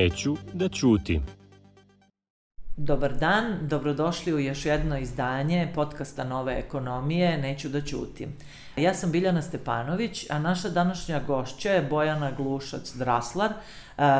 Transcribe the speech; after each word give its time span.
Neću 0.00 0.36
da 0.52 0.68
ćutim. 0.68 1.22
Dobar 2.76 3.14
dan, 3.14 3.58
dobrodošli 3.62 4.34
u 4.34 4.38
još 4.38 4.66
jedno 4.66 4.98
izdanje 4.98 5.72
podcasta 5.74 6.24
Nove 6.24 6.58
ekonomije 6.58 7.38
Neću 7.38 7.68
da 7.68 7.80
ćutim. 7.80 8.32
Ja 8.76 8.94
sam 8.94 9.10
Biljana 9.10 9.42
Stepanović, 9.42 10.30
a 10.30 10.38
naša 10.38 10.68
današnja 10.68 11.20
gošća 11.26 11.70
je 11.70 11.82
Bojana 11.82 12.32
Glušac-Draslar, 12.38 13.50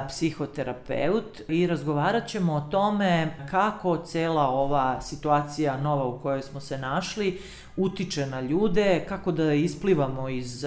psihoterapeut 0.08 1.40
i 1.48 1.66
razgovarat 1.66 2.28
ćemo 2.28 2.54
o 2.54 2.68
tome 2.70 3.28
kako 3.50 3.96
cela 3.96 4.48
ova 4.48 5.00
situacija 5.00 5.80
nova 5.80 6.04
u 6.04 6.18
kojoj 6.18 6.42
smo 6.42 6.60
se 6.60 6.78
našli 6.78 7.40
utiče 7.76 8.26
na 8.26 8.40
ljude, 8.40 9.04
kako 9.08 9.32
da 9.32 9.52
isplivamo 9.52 10.28
iz 10.28 10.64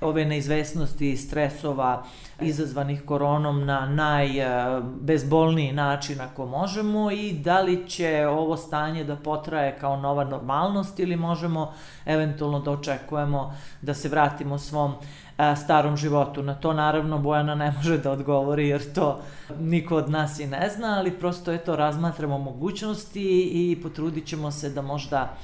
ove 0.00 0.24
neizvesnosti 0.24 1.16
stresova 1.16 2.04
izazvanih 2.40 3.02
koronom 3.04 3.64
na 3.64 3.86
najbezbolniji 3.86 5.72
način 5.72 6.20
ako 6.20 6.46
možemo 6.46 7.10
i 7.10 7.32
da 7.32 7.60
li 7.60 7.88
će 7.88 8.26
ovo 8.26 8.56
stanje 8.56 9.04
da 9.04 9.16
potraje 9.16 9.78
kao 9.78 9.96
nova 9.96 10.24
normalnost 10.24 10.98
ili 10.98 11.16
možemo 11.16 11.72
eventualno 12.06 12.60
da 12.60 12.70
očekujemo 12.70 13.54
da 13.82 13.94
se 13.94 14.08
vratimo 14.08 14.58
svom 14.58 14.94
starom 15.56 15.96
životu. 15.96 16.42
Na 16.42 16.54
to 16.54 16.72
naravno 16.72 17.18
Bojana 17.18 17.54
ne 17.54 17.72
može 17.76 17.98
da 17.98 18.10
odgovori 18.10 18.68
jer 18.68 18.92
to 18.92 19.20
niko 19.58 19.96
od 19.96 20.10
nas 20.10 20.38
i 20.40 20.46
ne 20.46 20.70
zna, 20.76 20.98
ali 20.98 21.18
prosto 21.18 21.52
eto 21.52 21.76
razmatramo 21.76 22.38
mogućnosti 22.38 23.50
i 23.52 23.82
potrudit 23.82 24.26
ćemo 24.26 24.50
se 24.50 24.70
da 24.70 24.82
možda 24.82 25.36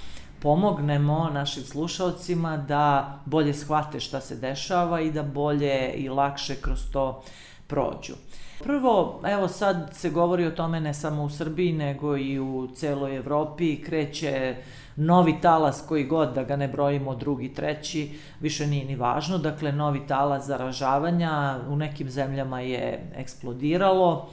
pomognemo 0.42 1.30
našim 1.32 1.62
slušalcima 1.62 2.56
da 2.56 3.18
bolje 3.24 3.54
shvate 3.54 4.00
šta 4.00 4.20
se 4.20 4.36
dešava 4.36 5.00
i 5.00 5.10
da 5.10 5.22
bolje 5.22 5.92
i 5.92 6.08
lakše 6.08 6.54
kroz 6.54 6.80
to 6.92 7.22
prođu. 7.66 8.14
Prvo, 8.64 9.20
evo 9.26 9.48
sad 9.48 9.90
se 9.92 10.10
govori 10.10 10.46
o 10.46 10.50
tome 10.50 10.80
ne 10.80 10.94
samo 10.94 11.22
u 11.22 11.30
Srbiji, 11.30 11.72
nego 11.72 12.16
i 12.16 12.40
u 12.40 12.68
celoj 12.74 13.16
Evropi, 13.16 13.82
kreće 13.82 14.56
novi 14.96 15.40
talas 15.40 15.84
koji 15.88 16.04
god 16.04 16.34
da 16.34 16.44
ga 16.44 16.56
ne 16.56 16.68
brojimo 16.68 17.14
drugi, 17.14 17.54
treći, 17.54 18.18
više 18.40 18.66
nije 18.66 18.84
ni 18.84 18.96
važno, 18.96 19.38
dakle 19.38 19.72
novi 19.72 20.06
talas 20.06 20.46
zaražavanja 20.46 21.58
u 21.68 21.76
nekim 21.76 22.10
zemljama 22.10 22.60
je 22.60 23.12
eksplodiralo, 23.16 24.28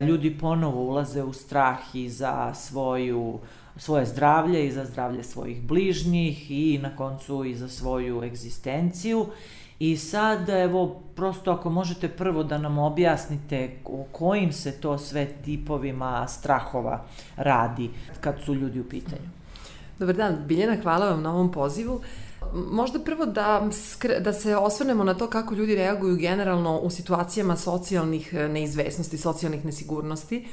ljudi 0.00 0.38
ponovo 0.38 0.82
ulaze 0.82 1.22
u 1.22 1.32
strah 1.32 1.78
i 1.94 2.08
za 2.08 2.54
svoju 2.54 3.38
svoje 3.76 4.06
zdravlje 4.06 4.66
i 4.66 4.72
za 4.72 4.84
zdravlje 4.84 5.22
svojih 5.22 5.62
bližnjih 5.62 6.50
i 6.50 6.78
na 6.82 6.96
koncu 6.96 7.44
i 7.44 7.54
za 7.54 7.68
svoju 7.68 8.22
egzistenciju. 8.22 9.26
I 9.78 9.96
sad, 9.96 10.48
evo, 10.48 11.02
prosto 11.16 11.52
ako 11.52 11.70
možete 11.70 12.08
prvo 12.08 12.44
da 12.44 12.58
nam 12.58 12.78
objasnite 12.78 13.70
o 13.84 14.04
kojim 14.12 14.52
se 14.52 14.72
to 14.72 14.98
sve 14.98 15.26
tipovima 15.44 16.28
strahova 16.28 17.04
radi 17.36 17.90
kad 18.20 18.34
su 18.44 18.54
ljudi 18.54 18.80
u 18.80 18.88
pitanju. 18.88 19.28
Dobar 19.98 20.16
dan, 20.16 20.36
Biljana, 20.46 20.76
hvala 20.82 21.10
vam 21.10 21.22
na 21.22 21.34
ovom 21.34 21.52
pozivu. 21.52 22.00
Možda 22.54 22.98
prvo 23.00 23.26
da, 23.26 23.68
da 24.20 24.32
se 24.32 24.56
osvrnemo 24.56 25.04
na 25.04 25.14
to 25.14 25.30
kako 25.30 25.54
ljudi 25.54 25.74
reaguju 25.74 26.16
generalno 26.16 26.78
u 26.78 26.90
situacijama 26.90 27.56
socijalnih 27.56 28.34
neizvesnosti, 28.34 29.18
socijalnih 29.18 29.64
nesigurnosti. 29.64 30.46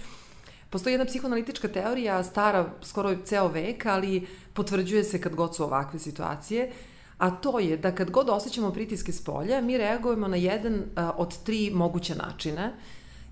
Postoji 0.69 0.93
jedna 0.93 1.05
psihoanalitička 1.05 1.67
teorija, 1.67 2.23
stara 2.23 2.65
skoro 2.81 3.15
ceo 3.25 3.47
vek, 3.47 3.85
ali 3.85 4.27
potvrđuje 4.53 5.03
se 5.03 5.21
kad 5.21 5.35
god 5.35 5.55
su 5.55 5.63
ovakve 5.63 5.99
situacije, 5.99 6.71
a 7.17 7.31
to 7.31 7.59
je 7.59 7.77
da 7.77 7.95
kad 7.95 8.11
god 8.11 8.29
osjećamo 8.29 8.71
pritiske 8.71 9.11
s 9.11 9.23
polja, 9.23 9.61
mi 9.61 9.77
reagujemo 9.77 10.27
na 10.27 10.37
jedan 10.37 10.83
od 11.17 11.43
tri 11.43 11.71
moguća 11.73 12.15
načina. 12.15 12.71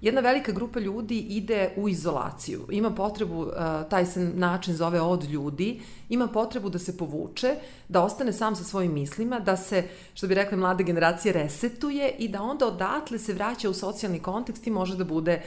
Jedna 0.01 0.21
velika 0.21 0.51
grupa 0.51 0.79
ljudi 0.79 1.19
ide 1.19 1.73
u 1.75 1.89
izolaciju, 1.89 2.67
ima 2.71 2.91
potrebu, 2.91 3.47
taj 3.89 4.05
se 4.05 4.19
način 4.19 4.75
zove 4.75 5.01
od 5.01 5.23
ljudi, 5.23 5.81
ima 6.09 6.27
potrebu 6.27 6.69
da 6.69 6.79
se 6.79 6.97
povuče, 6.97 7.55
da 7.87 8.03
ostane 8.03 8.33
sam 8.33 8.55
sa 8.55 8.63
svojim 8.63 8.93
mislima, 8.93 9.39
da 9.39 9.57
se, 9.57 9.83
što 10.13 10.27
bi 10.27 10.35
rekli 10.35 10.57
mlade 10.57 10.83
generacije, 10.83 11.33
resetuje 11.33 12.11
i 12.19 12.27
da 12.27 12.41
onda 12.41 12.67
odatle 12.67 13.19
se 13.19 13.33
vraća 13.33 13.69
u 13.69 13.73
socijalni 13.73 14.19
kontekst 14.19 14.67
i 14.67 14.71
može 14.71 14.97
da 14.97 15.03
bude 15.03 15.41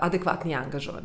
adekvatni 0.00 0.54
angažovan. 0.54 1.04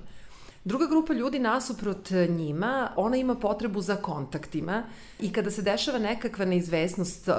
Druga 0.66 0.86
grupa 0.86 1.14
ljudi 1.14 1.40
nasuprot 1.40 2.10
njima, 2.30 2.92
ona 2.96 3.18
ima 3.18 3.36
potrebu 3.36 3.82
za 3.82 3.96
kontaktima 3.96 4.84
i 5.20 5.34
kada 5.34 5.52
se 5.52 5.62
dešava 5.62 6.00
nekakva 6.00 6.46
neizvesnost 6.46 7.30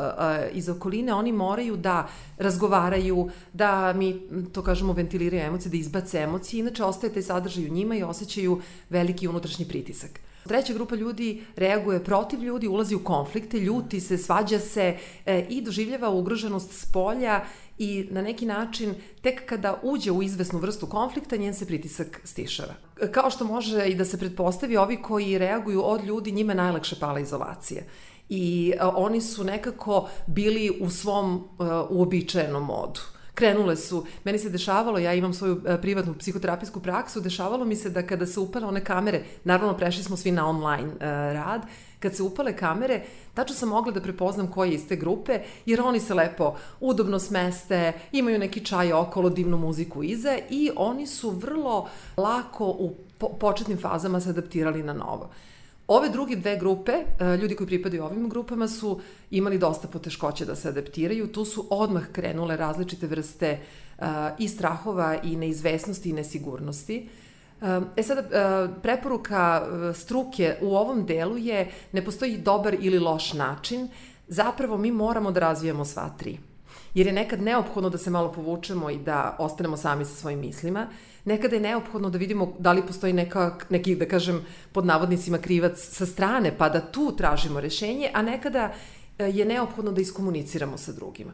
iz 0.53 0.69
okoline, 0.69 1.15
oni 1.15 1.33
moraju 1.33 1.77
da 1.77 2.09
razgovaraju, 2.39 3.31
da 3.53 3.93
mi, 3.93 4.21
to 4.53 4.63
kažemo, 4.63 4.93
ventiliraju 4.93 5.43
emocije, 5.43 5.71
da 5.71 5.77
izbace 5.77 6.19
emocije, 6.19 6.61
inače 6.61 6.85
ostaje 6.85 7.13
taj 7.13 7.23
sadržaj 7.23 7.65
u 7.65 7.73
njima 7.73 7.97
i 7.97 8.03
osjećaju 8.03 8.61
veliki 8.91 9.29
unutrašnji 9.29 9.69
pritisak. 9.69 10.21
Treća 10.49 10.73
grupa 10.73 10.95
ljudi 10.95 11.43
reaguje 11.57 12.05
protiv 12.05 12.43
ljudi, 12.43 12.69
ulazi 12.69 12.95
u 12.95 13.05
konflikte, 13.05 13.59
ljuti 13.59 14.01
se, 14.01 14.19
svađa 14.19 14.59
se 14.59 14.97
e, 15.27 15.47
i 15.49 15.61
doživljava 15.61 16.11
ugroženost 16.11 16.73
s 16.73 16.93
polja 16.93 17.45
i 17.79 18.07
na 18.11 18.23
neki 18.23 18.47
način 18.47 18.95
tek 19.23 19.47
kada 19.47 19.81
uđe 19.83 20.11
u 20.11 20.23
izvesnu 20.23 20.59
vrstu 20.59 20.87
konflikta 20.87 21.37
njen 21.37 21.55
se 21.55 21.67
pritisak 21.67 22.21
stišava. 22.25 22.75
Kao 23.11 23.31
što 23.31 23.45
može 23.45 23.87
i 23.87 23.95
da 23.95 24.05
se 24.05 24.19
pretpostavi, 24.19 24.77
ovi 24.77 25.03
koji 25.03 25.39
reaguju 25.39 25.83
od 25.85 26.05
ljudi, 26.05 26.33
njima 26.33 26.55
najlakše 26.55 26.97
pala 27.01 27.21
izolacija 27.21 27.83
i 28.29 28.73
a, 28.81 28.89
oni 28.97 29.21
su 29.21 29.45
nekako 29.45 30.09
bili 30.27 30.79
u 30.81 30.91
svom 30.91 31.49
a, 31.59 31.87
uobičajenom 31.91 32.65
modu 32.65 33.01
krenule 33.35 33.77
su, 33.77 34.07
meni 34.25 34.39
se 34.39 34.51
dešavalo, 34.51 34.99
ja 34.99 35.15
imam 35.15 35.35
svoju 35.35 35.61
e, 35.67 35.81
privatnu 35.81 36.15
psihoterapijsku 36.19 36.81
praksu, 36.81 37.21
dešavalo 37.21 37.65
mi 37.65 37.77
se 37.77 37.91
da 37.91 38.07
kada 38.07 38.27
se 38.27 38.41
upale 38.41 38.67
one 38.67 38.85
kamere, 38.85 39.25
naravno 39.45 39.77
prešli 39.77 40.05
smo 40.05 40.17
svi 40.17 40.31
na 40.31 40.49
online 40.49 40.89
uh, 40.89 41.01
rad, 41.33 41.63
kad 41.99 42.17
se 42.17 42.23
upale 42.23 42.57
kamere, 42.57 43.03
tačno 43.35 43.57
sam 43.57 43.69
mogla 43.69 43.93
da 43.93 44.01
prepoznam 44.01 44.51
ko 44.51 44.65
je 44.65 44.75
iz 44.75 44.89
te 44.89 44.97
grupe, 44.97 45.41
jer 45.67 45.81
oni 45.81 46.01
se 46.01 46.15
lepo 46.15 46.57
udobno 46.81 47.19
smeste, 47.19 47.93
imaju 48.13 48.39
neki 48.39 48.65
čaj 48.65 48.93
okolo, 48.93 49.31
divnu 49.31 49.57
muziku 49.57 50.03
iza 50.03 50.39
i 50.51 50.71
oni 50.77 51.07
su 51.07 51.31
vrlo 51.31 51.89
lako 52.17 52.67
u 52.67 52.95
po 53.19 53.29
početnim 53.29 53.79
fazama 53.79 54.21
se 54.21 54.31
adaptirali 54.31 54.83
na 54.83 54.93
novo. 54.93 55.31
Ove 55.89 56.09
druge 56.09 56.37
dve 56.37 56.57
grupe, 56.57 56.93
e, 56.93 57.37
ljudi 57.37 57.57
koji 57.57 57.67
pripadaju 57.67 58.05
ovim 58.05 58.29
grupama 58.29 58.69
su 58.69 59.01
imali 59.31 59.59
dosta 59.59 59.89
poteškoće 59.89 60.45
da 60.45 60.57
se 60.57 60.69
adaptiraju, 60.69 61.33
tu 61.33 61.45
su 61.45 61.67
odmah 61.71 62.07
krenule 62.13 62.57
različite 62.57 63.07
vrste 63.07 63.47
e, 63.49 63.59
i 64.39 64.49
strahova 64.49 65.17
i 65.23 65.37
neizvesnosti 65.37 66.11
i 66.11 66.13
nesigurnosti. 66.13 67.09
E, 67.63 67.81
e 67.97 68.03
sada, 68.03 68.69
preporuka 68.83 69.67
struke 69.95 70.57
u 70.61 70.77
ovom 70.77 71.07
delu 71.07 71.39
je 71.39 71.71
ne 71.93 72.05
postoji 72.05 72.39
dobar 72.39 72.77
ili 72.81 72.99
loš 72.99 73.33
način, 73.33 73.89
zapravo 74.29 74.79
mi 74.79 74.91
moramo 74.91 75.31
da 75.31 75.41
razvijamo 75.41 75.85
sva 75.85 76.11
tri. 76.19 76.39
Jer 76.95 77.07
je 77.07 77.13
nekad 77.13 77.43
neophodno 77.43 77.91
da 77.91 77.99
se 77.99 78.11
malo 78.11 78.33
povučemo 78.33 78.91
i 78.91 78.99
da 78.99 79.37
ostanemo 79.39 79.77
sami 79.77 80.05
sa 80.05 80.15
svojim 80.15 80.41
mislima, 80.41 80.87
nekada 81.25 81.57
je 81.57 81.61
neophodno 81.61 82.11
da 82.11 82.19
vidimo 82.19 82.53
da 82.59 82.73
li 82.73 82.87
postoji 82.87 83.13
neka, 83.13 83.59
neki, 83.71 83.97
da 83.97 84.09
kažem, 84.09 84.45
pod 84.73 84.87
navodnicima 84.87 85.39
krivac 85.39 85.79
sa 85.79 86.07
strane, 86.07 86.55
pa 86.59 86.69
da 86.69 86.81
tu 86.81 87.13
tražimo 87.17 87.61
rešenje, 87.61 88.11
a 88.15 88.23
nekada 88.23 88.73
e, 89.19 89.25
je 89.25 89.45
neophodno 89.45 89.93
da 89.93 90.01
iskomuniciramo 90.01 90.79
sa 90.79 90.93
drugima. 90.93 91.33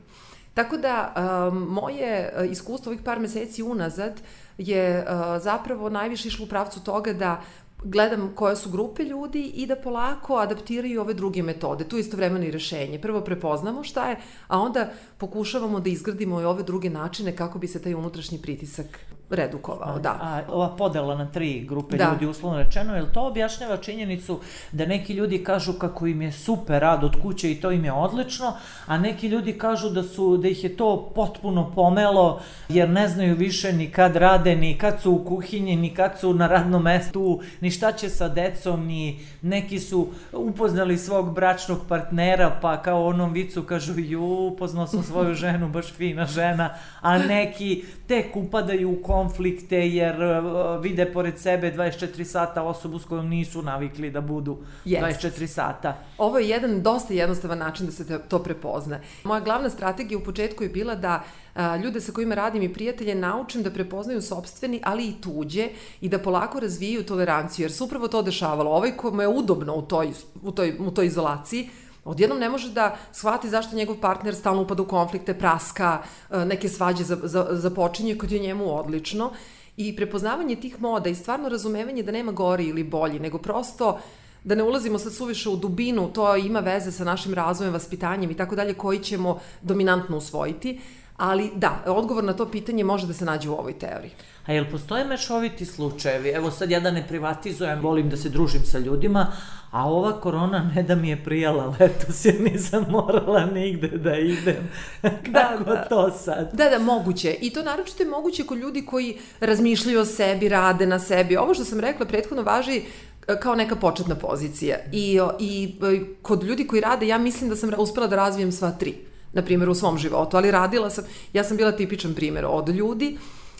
Tako 0.54 0.76
da, 0.76 1.14
um, 1.52 1.58
moje 1.58 2.32
e, 2.36 2.48
iskustvo 2.50 2.90
ovih 2.90 3.02
par 3.04 3.20
meseci 3.20 3.62
unazad 3.62 4.20
je 4.58 5.06
zapravo 5.40 5.90
najviše 5.90 6.28
išlo 6.28 6.44
u 6.44 6.48
pravcu 6.48 6.80
toga 6.84 7.12
da 7.12 7.42
gledam 7.84 8.32
koje 8.34 8.56
su 8.56 8.70
grupe 8.70 9.02
ljudi 9.02 9.42
i 9.42 9.66
da 9.66 9.76
polako 9.76 10.36
adaptiraju 10.36 11.00
ove 11.00 11.14
druge 11.14 11.42
metode. 11.42 11.84
Tu 11.84 11.96
je 11.96 12.00
istovremeno 12.00 12.44
i 12.44 12.50
rešenje. 12.50 12.98
Prvo 12.98 13.20
prepoznamo 13.20 13.84
šta 13.84 14.08
je, 14.10 14.16
a 14.48 14.58
onda 14.60 14.90
pokušavamo 15.18 15.80
da 15.80 15.90
izgradimo 15.90 16.40
i 16.40 16.44
ove 16.44 16.62
druge 16.62 16.90
načine 16.90 17.36
kako 17.36 17.58
bi 17.58 17.68
se 17.68 17.82
taj 17.82 17.94
unutrašnji 17.94 18.38
pritisak 18.38 18.98
redukovao, 19.30 19.98
da. 19.98 20.18
A 20.20 20.42
ova 20.48 20.76
podela 20.76 21.14
na 21.14 21.26
tri 21.26 21.60
grupe 21.68 21.96
da. 21.96 22.10
ljudi, 22.12 22.26
uslovno 22.26 22.58
rečeno, 22.58 22.96
je 22.96 23.02
li 23.02 23.12
to 23.12 23.26
objašnjava 23.26 23.76
činjenicu 23.76 24.40
da 24.72 24.86
neki 24.86 25.12
ljudi 25.12 25.44
kažu 25.44 25.72
kako 25.72 26.06
im 26.06 26.22
je 26.22 26.32
super 26.32 26.82
rad 26.82 27.04
od 27.04 27.22
kuće 27.22 27.52
i 27.52 27.60
to 27.60 27.70
im 27.70 27.84
je 27.84 27.92
odlično, 27.92 28.52
a 28.86 28.98
neki 28.98 29.28
ljudi 29.28 29.58
kažu 29.58 29.90
da 29.90 30.02
su 30.02 30.36
da 30.36 30.48
ih 30.48 30.64
je 30.64 30.76
to 30.76 31.12
potpuno 31.14 31.72
pomelo 31.74 32.40
jer 32.68 32.88
ne 32.88 33.08
znaju 33.08 33.36
više 33.36 33.72
ni 33.72 33.90
kad 33.90 34.16
rade, 34.16 34.56
ni 34.56 34.78
kad 34.78 35.00
su 35.00 35.12
u 35.12 35.24
kuhinji, 35.24 35.76
ni 35.76 35.94
kad 35.94 36.18
su 36.20 36.34
na 36.34 36.46
radnom 36.46 36.82
mestu, 36.82 37.40
ni 37.60 37.70
šta 37.70 37.92
će 37.92 38.08
sa 38.08 38.28
decom, 38.28 38.86
ni 38.86 39.20
neki 39.42 39.78
su 39.78 40.08
upoznali 40.32 40.98
svog 40.98 41.34
bračnog 41.34 41.78
partnera, 41.88 42.58
pa 42.62 42.82
kao 42.82 43.06
onom 43.06 43.32
vicu 43.32 43.62
kažu 43.62 43.98
ju, 43.98 44.24
upoznao 44.24 44.86
sam 44.86 45.02
svoju 45.02 45.34
ženu, 45.34 45.68
baš 45.68 45.92
fina 45.92 46.26
žena, 46.26 46.74
a 47.00 47.18
neki 47.18 47.84
tek 48.06 48.36
upadaju 48.36 48.92
u 48.92 49.02
kom 49.02 49.17
konflikte 49.18 49.78
jer 49.88 50.16
uh, 50.22 50.82
vide 50.82 51.06
pored 51.12 51.38
sebe 51.38 51.72
24 51.76 52.24
sata 52.24 52.62
osobu 52.62 52.98
s 52.98 53.04
kojom 53.04 53.28
nisu 53.28 53.62
navikli 53.62 54.10
da 54.10 54.20
budu 54.20 54.58
yes. 54.84 55.00
24 55.02 55.46
sata. 55.46 55.96
Ovo 56.18 56.38
je 56.38 56.48
jedan 56.48 56.82
dosta 56.82 57.14
jednostavan 57.14 57.58
način 57.58 57.86
da 57.86 57.92
se 57.92 58.18
to 58.28 58.38
prepozna. 58.38 59.00
Moja 59.24 59.40
glavna 59.40 59.70
strategija 59.70 60.18
u 60.18 60.24
početku 60.24 60.62
je 60.62 60.68
bila 60.68 60.94
da 60.94 61.22
a, 61.54 61.76
ljude 61.76 62.00
sa 62.00 62.12
kojima 62.12 62.34
radim 62.34 62.62
i 62.62 62.72
prijatelje 62.72 63.14
naučim 63.14 63.62
da 63.62 63.70
prepoznaju 63.70 64.22
sobstveni, 64.22 64.80
ali 64.84 65.08
i 65.08 65.14
tuđe 65.20 65.68
i 66.00 66.08
da 66.08 66.18
polako 66.18 66.60
razvijaju 66.60 67.06
toleranciju, 67.06 67.64
jer 67.64 67.72
se 67.72 67.84
upravo 67.84 68.08
to 68.08 68.22
dešavalo. 68.22 68.70
Ovaj 68.70 68.96
kome 68.96 69.24
je 69.24 69.28
udobno 69.28 69.74
u 69.74 69.82
toj, 69.82 70.12
u 70.42 70.52
toj, 70.52 70.76
u 70.78 70.90
toj 70.90 71.06
izolaciji, 71.06 71.68
odjednom 72.08 72.38
ne 72.38 72.48
može 72.48 72.70
da 72.72 72.96
shvati 73.12 73.48
zašto 73.48 73.76
njegov 73.76 73.96
partner 74.00 74.34
stalno 74.34 74.62
upada 74.62 74.82
u 74.82 74.86
konflikte, 74.86 75.34
praska, 75.34 76.02
neke 76.30 76.68
svađe 76.68 77.04
za, 77.04 77.18
za, 77.22 77.46
započinje 77.50 78.18
kad 78.18 78.32
je 78.32 78.38
njemu 78.38 78.78
odlično. 78.78 79.32
I 79.76 79.96
prepoznavanje 79.96 80.56
tih 80.56 80.80
moda 80.80 81.10
i 81.10 81.14
stvarno 81.14 81.48
razumevanje 81.48 82.02
da 82.02 82.12
nema 82.12 82.32
gori 82.32 82.64
ili 82.64 82.84
bolji, 82.84 83.20
nego 83.20 83.38
prosto 83.38 83.98
da 84.44 84.54
ne 84.54 84.62
ulazimo 84.62 84.98
sad 84.98 85.12
suviše 85.12 85.48
u 85.48 85.56
dubinu, 85.56 86.08
to 86.12 86.36
ima 86.36 86.60
veze 86.60 86.92
sa 86.92 87.04
našim 87.04 87.34
razvojem, 87.34 87.72
vaspitanjem 87.72 88.30
i 88.30 88.36
tako 88.36 88.56
dalje, 88.56 88.74
koji 88.74 88.98
ćemo 88.98 89.38
dominantno 89.62 90.16
usvojiti. 90.16 90.80
Ali 91.18 91.50
da, 91.54 91.82
odgovor 91.86 92.24
na 92.24 92.32
to 92.32 92.50
pitanje 92.50 92.84
može 92.84 93.06
da 93.06 93.12
se 93.12 93.24
nađe 93.24 93.50
u 93.50 93.54
ovoj 93.54 93.78
teoriji. 93.78 94.10
A 94.46 94.52
jel 94.52 94.64
postoje 94.70 95.04
mešoviti 95.04 95.66
slučajevi? 95.66 96.28
Evo 96.28 96.50
sad 96.50 96.70
ja 96.70 96.80
da 96.80 96.90
ne 96.90 97.06
privatizujem, 97.08 97.80
volim 97.80 98.10
da 98.10 98.16
se 98.16 98.28
družim 98.28 98.62
sa 98.64 98.78
ljudima, 98.78 99.32
a 99.70 99.88
ova 99.88 100.20
korona 100.20 100.70
ne 100.74 100.82
da 100.82 100.94
mi 100.94 101.08
je 101.08 101.24
prijala 101.24 101.74
letos 101.80 102.24
jer 102.24 102.40
nisam 102.40 102.86
morala 102.90 103.46
nigde 103.46 103.88
da 103.88 104.16
idem. 104.16 104.70
Kako 105.02 105.64
da, 105.64 105.74
da. 105.74 105.84
to 105.88 106.10
sad? 106.10 106.50
Da, 106.52 106.70
da, 106.70 106.78
moguće. 106.78 107.36
I 107.40 107.50
to 107.50 107.62
naročito 107.62 108.02
je 108.02 108.08
moguće 108.08 108.44
kod 108.44 108.58
ljudi 108.58 108.86
koji 108.86 109.18
razmišljaju 109.40 110.00
o 110.00 110.04
sebi, 110.04 110.48
rade 110.48 110.86
na 110.86 110.98
sebi. 110.98 111.36
Ovo 111.36 111.54
što 111.54 111.64
sam 111.64 111.80
rekla 111.80 112.06
prethodno 112.06 112.42
važi 112.42 112.82
e, 113.28 113.40
kao 113.40 113.54
neka 113.54 113.76
početna 113.76 114.14
pozicija. 114.14 114.76
I, 114.92 115.20
I 115.38 115.74
e, 115.82 116.00
kod 116.22 116.44
ljudi 116.44 116.66
koji 116.66 116.80
rade, 116.80 117.06
ja 117.06 117.18
mislim 117.18 117.50
da 117.50 117.56
sam 117.56 117.70
uspela 117.78 118.06
da 118.06 118.16
razvijem 118.16 118.52
sva 118.52 118.70
tri 118.70 119.07
na 119.32 119.42
primjer 119.42 119.68
u 119.68 119.74
svom 119.74 119.98
životu, 119.98 120.36
ali 120.36 120.50
radila 120.50 120.90
sam, 120.90 121.04
ja 121.32 121.44
sam 121.44 121.56
bila 121.56 121.72
tipičan 121.72 122.14
primjer 122.14 122.46
od 122.48 122.68
ljudi, 122.68 123.18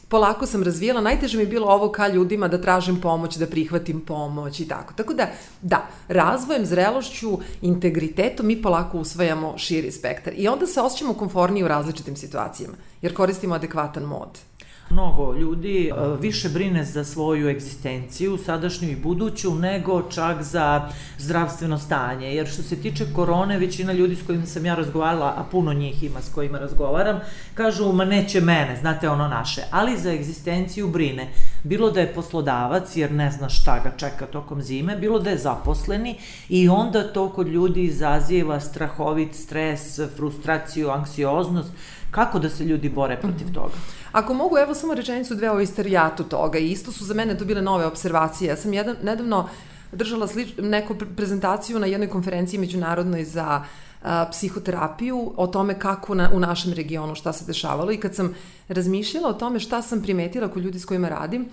polako 0.09 0.47
sam 0.47 0.63
razvijala, 0.63 1.01
najteže 1.01 1.37
mi 1.37 1.43
je 1.43 1.47
bilo 1.47 1.67
ovo 1.67 1.93
ka 1.93 2.09
ljudima 2.09 2.49
da 2.49 2.61
tražim 2.61 3.01
pomoć, 3.01 3.37
da 3.37 3.47
prihvatim 3.47 4.01
pomoć 4.01 4.61
i 4.61 4.69
tako. 4.69 4.95
Tako 4.95 5.15
da, 5.15 5.27
da, 5.63 5.87
razvojem, 6.09 6.67
zrelošću, 6.67 7.39
integritetom 7.63 8.47
mi 8.47 8.63
polako 8.63 8.99
usvajamo 8.99 9.59
širi 9.59 9.93
spektar 9.93 10.33
i 10.37 10.49
onda 10.49 10.67
se 10.67 10.81
osjećamo 10.81 11.15
konforniji 11.15 11.65
u 11.65 11.69
različitim 11.69 12.17
situacijama, 12.17 12.75
jer 13.03 13.15
koristimo 13.15 13.55
adekvatan 13.55 14.03
mod. 14.03 14.48
Mnogo 14.91 15.35
ljudi 15.35 15.89
e, 15.89 15.93
više 16.21 16.49
brine 16.49 16.85
za 16.85 17.05
svoju 17.05 17.49
egzistenciju, 17.49 18.39
sadašnju 18.45 18.89
i 18.89 18.97
buduću, 18.97 19.55
nego 19.55 20.03
čak 20.03 20.43
za 20.43 20.89
zdravstveno 21.19 21.79
stanje. 21.79 22.35
Jer 22.35 22.47
što 22.47 22.63
se 22.63 22.77
tiče 22.77 23.07
korone, 23.15 23.59
većina 23.59 23.93
ljudi 23.93 24.17
s 24.17 24.27
kojima 24.27 24.47
sam 24.47 24.67
ja 24.67 24.75
razgovarala, 24.75 25.35
a 25.37 25.45
puno 25.51 25.73
njih 25.73 26.03
ima 26.03 26.21
s 26.23 26.35
kojima 26.35 26.59
razgovaram, 26.59 27.21
kažu, 27.55 27.93
ma 27.93 28.05
neće 28.05 28.41
mene, 28.41 28.77
znate 28.81 29.09
ono 29.09 29.29
naše. 29.29 29.63
Ali 29.71 29.99
za 29.99 30.13
egzistenciju 30.13 30.89
brine. 30.89 31.29
Bilo 31.65 31.91
da 31.91 32.01
je 32.01 32.15
poslodavac, 32.15 32.97
jer 32.97 33.13
ne 33.13 33.31
zna 33.31 33.49
šta 33.49 33.81
ga 33.85 33.97
čeka 33.97 34.27
tokom 34.27 34.63
zime, 34.63 34.97
bilo 34.97 35.19
da 35.19 35.31
je 35.31 35.39
zaposleni 35.39 36.19
i 36.49 36.69
onda 36.69 37.13
to 37.13 37.29
kod 37.29 37.49
ljudi 37.49 37.83
izaziva 37.83 38.61
strahovit 38.61 39.35
stres, 39.35 40.01
frustraciju, 40.17 40.91
anksioznost, 40.91 41.73
Kako 42.11 42.39
da 42.39 42.49
se 42.51 42.65
ljudi 42.65 42.89
bore 42.89 43.17
protiv 43.17 43.47
mm 43.47 43.51
-hmm. 43.51 43.55
toga? 43.55 43.75
Ako 44.13 44.35
mogu, 44.35 44.59
evo 44.59 44.75
samo 44.75 44.95
rečenicu 44.95 45.35
dve 45.35 45.51
o 45.51 45.61
istorijatu 45.61 46.25
toga 46.25 46.59
i 46.59 46.71
isto 46.71 46.93
su 46.93 47.05
za 47.05 47.15
mene 47.15 47.39
to 47.39 47.45
bile 47.45 47.63
nove 47.63 47.87
observacije. 47.87 48.49
Ja 48.49 48.57
sam 48.57 48.73
jedan, 48.73 48.97
nedavno 49.03 49.49
držala 49.93 50.27
slič, 50.27 50.49
neku 50.59 50.95
prezentaciju 51.17 51.79
na 51.79 51.87
jednoj 51.87 52.09
konferenciji 52.09 52.61
međunarodnoj 52.61 53.25
za 53.25 53.65
a, 54.03 54.27
psihoterapiju 54.31 55.33
o 55.37 55.47
tome 55.47 55.79
kako 55.79 56.15
na, 56.15 56.31
u 56.35 56.41
našem 56.41 56.73
regionu 56.73 57.15
šta 57.15 57.33
se 57.33 57.45
dešavalo 57.45 57.93
i 57.93 57.97
kad 57.97 58.15
sam 58.15 58.35
razmišljala 58.69 59.29
o 59.29 59.33
tome 59.33 59.61
šta 59.61 59.83
sam 59.83 60.03
primetila 60.03 60.49
kod 60.49 60.63
ljudi 60.63 60.79
s 60.79 60.85
kojima 60.85 61.09
radim, 61.09 61.49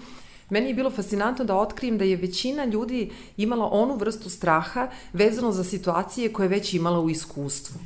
Meni 0.50 0.68
je 0.68 0.74
bilo 0.74 0.92
fascinantno 0.92 1.46
da 1.46 1.56
otkrijem 1.58 1.98
da 1.98 2.06
je 2.06 2.16
većina 2.16 2.66
ljudi 2.66 3.12
imala 3.38 3.70
onu 3.72 3.96
vrstu 3.96 4.30
straha 4.30 4.88
vezano 5.14 5.52
za 5.52 5.64
situacije 5.64 6.34
koje 6.34 6.46
je 6.46 6.50
već 6.50 6.74
imala 6.74 7.00
u 7.00 7.10
iskustvu. 7.10 7.80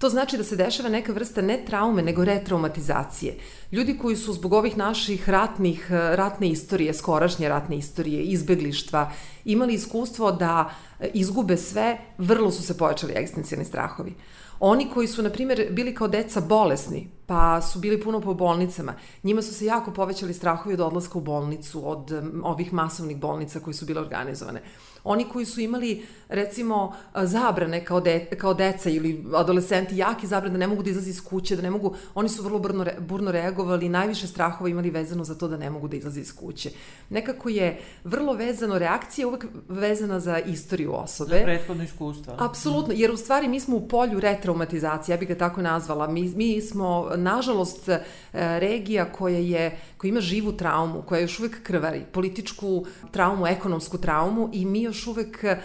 To 0.00 0.08
znači 0.08 0.36
da 0.36 0.44
se 0.44 0.56
dešava 0.56 0.88
neka 0.88 1.12
vrsta 1.12 1.42
ne 1.42 1.58
traume, 1.66 2.02
nego 2.02 2.24
retraumatizacije. 2.24 3.34
Ljudi 3.72 3.98
koji 3.98 4.16
su 4.16 4.32
zbog 4.32 4.52
ovih 4.52 4.76
naših 4.76 5.28
ratnih, 5.28 5.86
ratne 5.90 6.48
istorije, 6.48 6.94
skorašnje 6.94 7.48
ratne 7.48 7.76
istorije, 7.76 8.22
izbeglištva, 8.22 9.10
imali 9.44 9.74
iskustvo 9.74 10.32
da 10.32 10.70
izgube 11.14 11.56
sve, 11.56 11.98
vrlo 12.18 12.50
su 12.50 12.62
se 12.62 12.78
pojačali 12.78 13.12
egzistencijalni 13.16 13.64
strahovi. 13.64 14.14
Oni 14.60 14.90
koji 14.94 15.08
su, 15.08 15.22
na 15.22 15.30
primjer, 15.30 15.68
bili 15.70 15.94
kao 15.94 16.08
deca 16.08 16.40
bolesni, 16.40 17.08
pa 17.26 17.62
su 17.62 17.78
bili 17.78 18.00
puno 18.00 18.20
po 18.20 18.34
bolnicama, 18.34 18.94
njima 19.22 19.42
su 19.42 19.54
se 19.54 19.64
jako 19.64 19.92
povećali 19.92 20.34
strahovi 20.34 20.74
od 20.74 20.80
odlaska 20.80 21.18
u 21.18 21.20
bolnicu, 21.20 21.90
od 21.90 22.12
ovih 22.42 22.72
masovnih 22.72 23.16
bolnica 23.16 23.60
koji 23.60 23.74
su 23.74 23.86
bile 23.86 24.00
organizovane. 24.00 24.62
Oni 25.04 25.24
koji 25.28 25.46
su 25.46 25.60
imali, 25.60 26.06
recimo, 26.28 26.94
zabrane 27.14 27.84
kao, 27.84 28.00
de, 28.00 28.24
kao 28.24 28.54
deca 28.54 28.90
ili 28.90 29.24
adolescenti, 29.34 29.96
jaki 29.96 30.26
zabrane 30.26 30.52
da 30.52 30.58
ne 30.58 30.66
mogu 30.66 30.82
da 30.82 30.90
izlazi 30.90 31.10
iz 31.10 31.24
kuće, 31.24 31.56
da 31.56 31.62
ne 31.62 31.70
mogu, 31.70 31.94
oni 32.14 32.28
su 32.28 32.42
vrlo 32.42 32.58
burno, 32.58 32.86
burno 32.98 33.32
reagovali, 33.32 33.88
najviše 33.88 34.26
strahova 34.26 34.70
imali 34.70 34.90
vezano 34.90 35.24
za 35.24 35.34
to 35.34 35.48
da 35.48 35.56
ne 35.56 35.70
mogu 35.70 35.88
da 35.88 35.96
izlazi 35.96 36.20
iz 36.20 36.36
kuće. 36.36 36.70
Nekako 37.10 37.48
je 37.48 37.80
vrlo 38.04 38.32
vezano, 38.32 38.78
reakcija 38.78 39.28
uvek 39.28 39.46
vezana 39.68 40.20
za 40.20 40.38
istoriju 40.38 40.94
osobe. 40.94 41.38
Za 41.38 41.44
prethodno 41.44 41.84
iskustvo. 41.84 42.34
Apsolutno, 42.38 42.94
jer 42.96 43.10
u 43.10 43.16
stvari 43.16 43.48
mi 43.48 43.60
smo 43.60 43.76
u 43.76 43.88
polju 43.88 44.20
retraumatizacije, 44.50 45.12
ja 45.14 45.18
bih 45.18 45.28
ga 45.28 45.34
tako 45.34 45.62
nazvala. 45.62 46.06
Mi, 46.06 46.32
mi 46.36 46.60
smo, 46.60 47.10
nažalost, 47.16 47.88
e, 47.88 48.00
regija 48.32 49.12
koja 49.12 49.38
je, 49.38 49.78
koja 49.96 50.08
ima 50.08 50.20
živu 50.20 50.52
traumu, 50.52 51.02
koja 51.02 51.20
još 51.20 51.38
uvek 51.40 51.62
krvari, 51.62 52.02
političku 52.12 52.84
traumu, 53.10 53.46
ekonomsku 53.46 53.98
traumu 53.98 54.50
i 54.52 54.64
mi 54.64 54.82
još 54.82 55.06
uvek 55.06 55.44
e, 55.44 55.58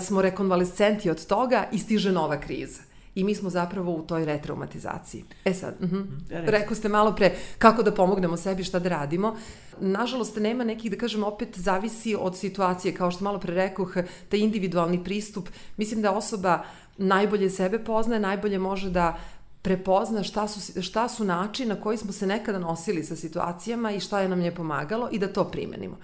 smo 0.00 0.22
rekonvalescenti 0.22 1.10
od 1.10 1.26
toga 1.26 1.68
i 1.72 1.78
stiže 1.78 2.12
nova 2.12 2.40
kriza. 2.40 2.80
I 3.14 3.24
mi 3.24 3.34
smo 3.34 3.50
zapravo 3.50 3.92
u 3.92 4.02
toj 4.02 4.24
retraumatizaciji. 4.24 5.24
E 5.44 5.54
sad, 5.54 5.74
uh 5.80 5.90
-huh. 5.90 6.04
rekao 6.30 6.74
ste 6.74 6.88
malo 6.88 7.12
pre 7.12 7.34
kako 7.58 7.82
da 7.82 7.92
pomognemo 7.92 8.36
sebi, 8.36 8.64
šta 8.64 8.78
da 8.78 8.88
radimo. 8.88 9.36
Nažalost, 9.80 10.36
nema 10.36 10.64
nekih, 10.64 10.90
da 10.90 10.96
kažem, 10.96 11.24
opet 11.24 11.58
zavisi 11.58 12.16
od 12.18 12.38
situacije, 12.38 12.94
kao 12.94 13.10
što 13.10 13.24
malo 13.24 13.38
pre 13.38 13.54
rekoh, 13.54 13.96
taj 14.28 14.40
individualni 14.40 15.04
pristup. 15.04 15.48
Mislim 15.76 16.02
da 16.02 16.12
osoba 16.12 16.64
najbolje 16.96 17.50
sebe 17.50 17.84
poznaje, 17.84 18.20
najbolje 18.20 18.58
može 18.58 18.90
da 18.90 19.18
prepozna 19.62 20.22
šta 20.22 20.48
su, 20.48 20.82
šta 20.82 21.08
su 21.08 21.24
način 21.24 21.68
na 21.68 21.80
koji 21.80 21.98
smo 21.98 22.12
se 22.12 22.26
nekada 22.26 22.58
nosili 22.58 23.04
sa 23.04 23.16
situacijama 23.16 23.92
i 23.92 24.00
šta 24.00 24.20
je 24.20 24.28
nam 24.28 24.40
je 24.40 24.54
pomagalo 24.54 25.08
i 25.12 25.18
da 25.18 25.32
to 25.32 25.44
primenimo. 25.44 25.96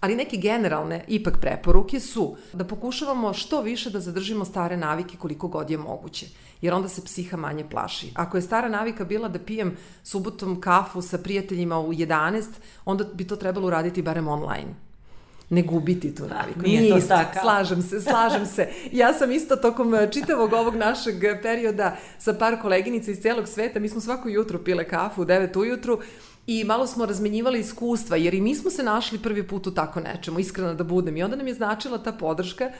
Ali 0.00 0.16
neke 0.16 0.36
generalne 0.36 1.04
ipak 1.08 1.40
preporuke 1.40 2.00
su 2.00 2.36
da 2.52 2.64
pokušavamo 2.64 3.32
što 3.32 3.60
više 3.60 3.90
da 3.90 4.00
zadržimo 4.00 4.44
stare 4.44 4.76
navike 4.76 5.16
koliko 5.16 5.48
god 5.48 5.70
je 5.70 5.78
moguće, 5.78 6.26
jer 6.60 6.74
onda 6.74 6.88
se 6.88 7.04
psiha 7.04 7.36
manje 7.36 7.64
plaši. 7.70 8.10
Ako 8.14 8.36
je 8.36 8.42
stara 8.42 8.68
navika 8.68 9.04
bila 9.04 9.28
da 9.28 9.38
pijem 9.38 9.76
subotom 10.02 10.60
kafu 10.60 11.02
sa 11.02 11.18
prijateljima 11.18 11.78
u 11.78 11.92
11, 11.92 12.44
onda 12.84 13.04
bi 13.04 13.26
to 13.26 13.36
trebalo 13.36 13.66
uraditi 13.66 14.02
barem 14.02 14.28
online 14.28 14.74
ne 15.52 15.62
gubiti 15.62 16.14
tu 16.14 16.22
naviku. 16.22 16.62
Nije, 16.62 16.80
Nije 16.80 16.92
to 16.92 16.98
isto. 16.98 17.08
tako. 17.08 17.38
Slažem 17.42 17.82
se, 17.82 18.00
slažem 18.00 18.46
se. 18.46 18.68
Ja 18.92 19.12
sam 19.12 19.30
isto 19.30 19.56
tokom 19.56 19.94
e, 19.94 20.08
čitavog 20.12 20.52
ovog 20.52 20.74
našeg 20.74 21.14
perioda 21.42 21.96
sa 22.18 22.34
par 22.34 22.62
koleginica 22.62 23.10
iz 23.10 23.20
celog 23.20 23.48
sveta, 23.48 23.80
mi 23.80 23.88
smo 23.88 24.00
svako 24.00 24.28
jutro 24.28 24.58
pile 24.58 24.88
kafu 24.88 25.22
u 25.22 25.24
9 25.24 25.58
ujutru 25.58 26.00
i 26.46 26.64
malo 26.64 26.86
smo 26.86 27.06
razmenjivali 27.06 27.60
iskustva, 27.60 28.16
jer 28.16 28.34
i 28.34 28.40
mi 28.40 28.54
smo 28.54 28.70
se 28.70 28.82
našli 28.82 29.18
prvi 29.18 29.42
put 29.42 29.66
u 29.66 29.74
tako 29.74 30.00
nečemu, 30.00 30.38
iskreno 30.38 30.74
da 30.74 30.84
budem. 30.84 31.16
I 31.16 31.22
onda 31.22 31.36
nam 31.36 31.46
je 31.46 31.54
značila 31.54 31.98
ta 31.98 32.12
podrška 32.12 32.70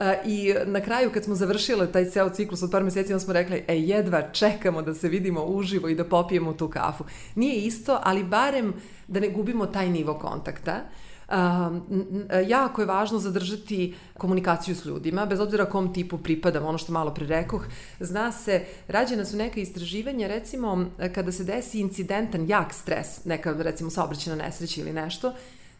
Uh, 0.00 0.06
I 0.26 0.54
na 0.66 0.80
kraju 0.80 1.10
kad 1.14 1.24
smo 1.24 1.34
završile 1.34 1.92
taj 1.92 2.04
ceo 2.10 2.30
ciklus 2.30 2.62
od 2.62 2.70
par 2.70 2.84
meseci, 2.84 3.12
onda 3.12 3.24
smo 3.24 3.32
rekli, 3.32 3.64
e, 3.68 3.76
jedva 3.76 4.22
čekamo 4.32 4.82
da 4.82 4.94
se 4.94 5.08
vidimo 5.08 5.44
uživo 5.44 5.88
i 5.88 5.94
da 5.94 6.04
popijemo 6.04 6.52
tu 6.52 6.68
kafu. 6.68 7.04
Nije 7.34 7.56
isto, 7.56 7.98
ali 8.02 8.24
barem 8.24 8.74
da 9.08 9.20
ne 9.20 9.28
gubimo 9.28 9.66
taj 9.66 9.88
nivo 9.90 10.14
kontakta. 10.14 10.80
Jako 12.46 12.82
je 12.82 12.86
važno 12.86 13.18
zadržati 13.18 13.94
komunikaciju 14.18 14.74
s 14.74 14.84
ljudima, 14.84 15.26
bez 15.26 15.40
obzira 15.40 15.64
kom 15.64 15.92
tipu 15.94 16.18
pripadam, 16.18 16.66
ono 16.66 16.78
što 16.78 16.92
malo 16.92 17.14
pre 17.14 17.26
rekoh. 17.26 17.66
Zna 18.00 18.32
se, 18.32 18.64
rađena 18.88 19.24
su 19.24 19.36
neka 19.36 19.60
istraživanja, 19.60 20.28
recimo, 20.28 20.86
kada 21.14 21.32
se 21.32 21.44
desi 21.44 21.80
incidentan, 21.80 22.48
jak 22.48 22.74
stres, 22.74 23.24
neka, 23.24 23.52
recimo, 23.58 23.90
saobraćena 23.90 24.36
nesreća 24.36 24.80
ili 24.80 24.92
nešto, 24.92 25.32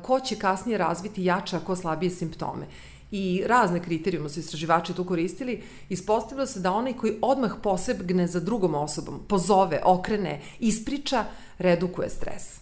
ko 0.02 0.21
će 0.21 0.37
kasnije 0.37 0.78
razviti 0.78 1.25
jače, 1.25 1.59
ko 1.66 1.76
slabije 1.76 2.11
simptome 2.11 2.66
i 3.12 3.42
razne 3.47 3.82
kriterijume 3.82 4.28
su 4.28 4.40
istraživači 4.40 4.94
tu 4.94 5.04
koristili, 5.04 5.62
ispostavilo 5.88 6.47
se 6.47 6.61
da 6.61 6.73
onaj 6.73 6.92
koji 6.92 7.18
odmah 7.23 7.52
posegne 7.62 8.26
za 8.26 8.40
drugom 8.40 8.75
osobom, 8.75 9.21
pozove, 9.28 9.80
okrene, 9.85 10.40
ispriča, 10.61 11.25
redukuje 11.59 12.11
stres. 12.11 12.62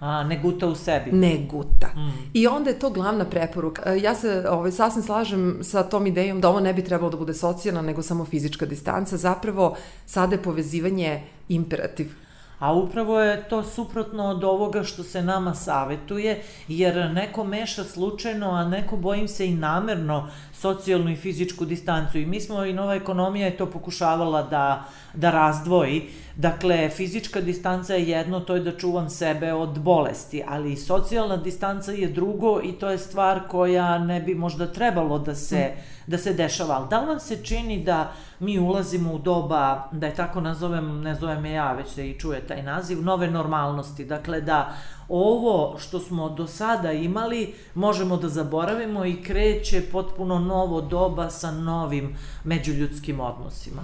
A, 0.00 0.24
ne 0.24 0.38
guta 0.42 0.66
u 0.66 0.74
sebi. 0.74 1.12
Ne 1.12 1.38
guta. 1.50 1.86
Mm. 1.96 2.30
I 2.34 2.46
onda 2.46 2.70
je 2.70 2.78
to 2.78 2.90
glavna 2.90 3.24
preporuka. 3.24 3.92
Ja 3.92 4.14
se 4.14 4.44
ovaj, 4.50 4.72
sasvim 4.72 5.02
slažem 5.02 5.58
sa 5.62 5.82
tom 5.82 6.06
idejom 6.06 6.40
da 6.40 6.48
ovo 6.48 6.60
ne 6.60 6.74
bi 6.74 6.84
trebalo 6.84 7.10
da 7.10 7.16
bude 7.16 7.34
socijalna, 7.34 7.82
nego 7.82 8.02
samo 8.02 8.24
fizička 8.24 8.66
distanca. 8.66 9.16
Zapravo, 9.16 9.76
sada 10.06 10.34
je 10.34 10.42
povezivanje 10.42 11.22
imperativ 11.48 12.25
A 12.58 12.72
upravo 12.72 13.20
je 13.20 13.48
to 13.48 13.62
suprotno 13.62 14.24
od 14.24 14.44
ovoga 14.44 14.82
što 14.82 15.02
se 15.02 15.22
nama 15.22 15.54
savetuje, 15.54 16.42
jer 16.68 17.10
neko 17.10 17.44
meša 17.44 17.84
slučajno, 17.84 18.50
a 18.50 18.68
neko 18.68 18.96
bojim 18.96 19.28
se 19.28 19.46
i 19.46 19.54
namerno 19.54 20.28
socijalnu 20.52 21.10
i 21.10 21.16
fizičku 21.16 21.64
distancu. 21.64 22.18
I 22.18 22.26
mi 22.26 22.40
smo, 22.40 22.64
i 22.64 22.72
nova 22.72 22.94
ekonomija 22.94 23.46
je 23.46 23.56
to 23.56 23.66
pokušavala 23.66 24.42
da, 24.42 24.84
da 25.14 25.30
razdvoji. 25.30 26.08
Dakle, 26.36 26.90
fizička 26.90 27.40
distanca 27.40 27.94
je 27.94 28.08
jedno, 28.08 28.40
to 28.40 28.54
je 28.54 28.60
da 28.60 28.76
čuvam 28.76 29.10
sebe 29.10 29.52
od 29.52 29.78
bolesti, 29.78 30.42
ali 30.48 30.76
socijalna 30.76 31.36
distanca 31.36 31.92
je 31.92 32.08
drugo 32.08 32.60
i 32.64 32.72
to 32.72 32.90
je 32.90 32.98
stvar 32.98 33.40
koja 33.48 33.98
ne 33.98 34.20
bi 34.20 34.34
možda 34.34 34.72
trebalo 34.72 35.18
da 35.18 35.34
se, 35.34 35.72
mm. 35.76 35.95
Da 36.06 36.18
se 36.18 36.32
dešava. 36.32 36.74
Ali 36.74 36.88
da 36.88 37.00
li 37.00 37.06
vam 37.06 37.20
se 37.20 37.44
čini 37.44 37.84
da 37.84 38.12
mi 38.40 38.58
ulazimo 38.58 39.12
u 39.12 39.18
doba, 39.18 39.88
da 39.92 40.06
je 40.06 40.14
tako 40.14 40.40
nazovem, 40.40 41.00
ne 41.00 41.14
zovem 41.14 41.44
je 41.44 41.52
ja, 41.52 41.72
već 41.72 41.88
se 41.88 42.10
i 42.10 42.18
čuje 42.18 42.46
taj 42.46 42.62
naziv, 42.62 43.02
nove 43.02 43.30
normalnosti. 43.30 44.04
Dakle, 44.04 44.40
da 44.40 44.74
ovo 45.08 45.78
što 45.78 45.98
smo 45.98 46.28
do 46.28 46.46
sada 46.46 46.92
imali 46.92 47.54
možemo 47.74 48.16
da 48.16 48.28
zaboravimo 48.28 49.04
i 49.04 49.22
kreće 49.22 49.82
potpuno 49.92 50.38
novo 50.38 50.80
doba 50.80 51.30
sa 51.30 51.50
novim 51.50 52.16
međuljudskim 52.44 53.20
odnosima. 53.20 53.82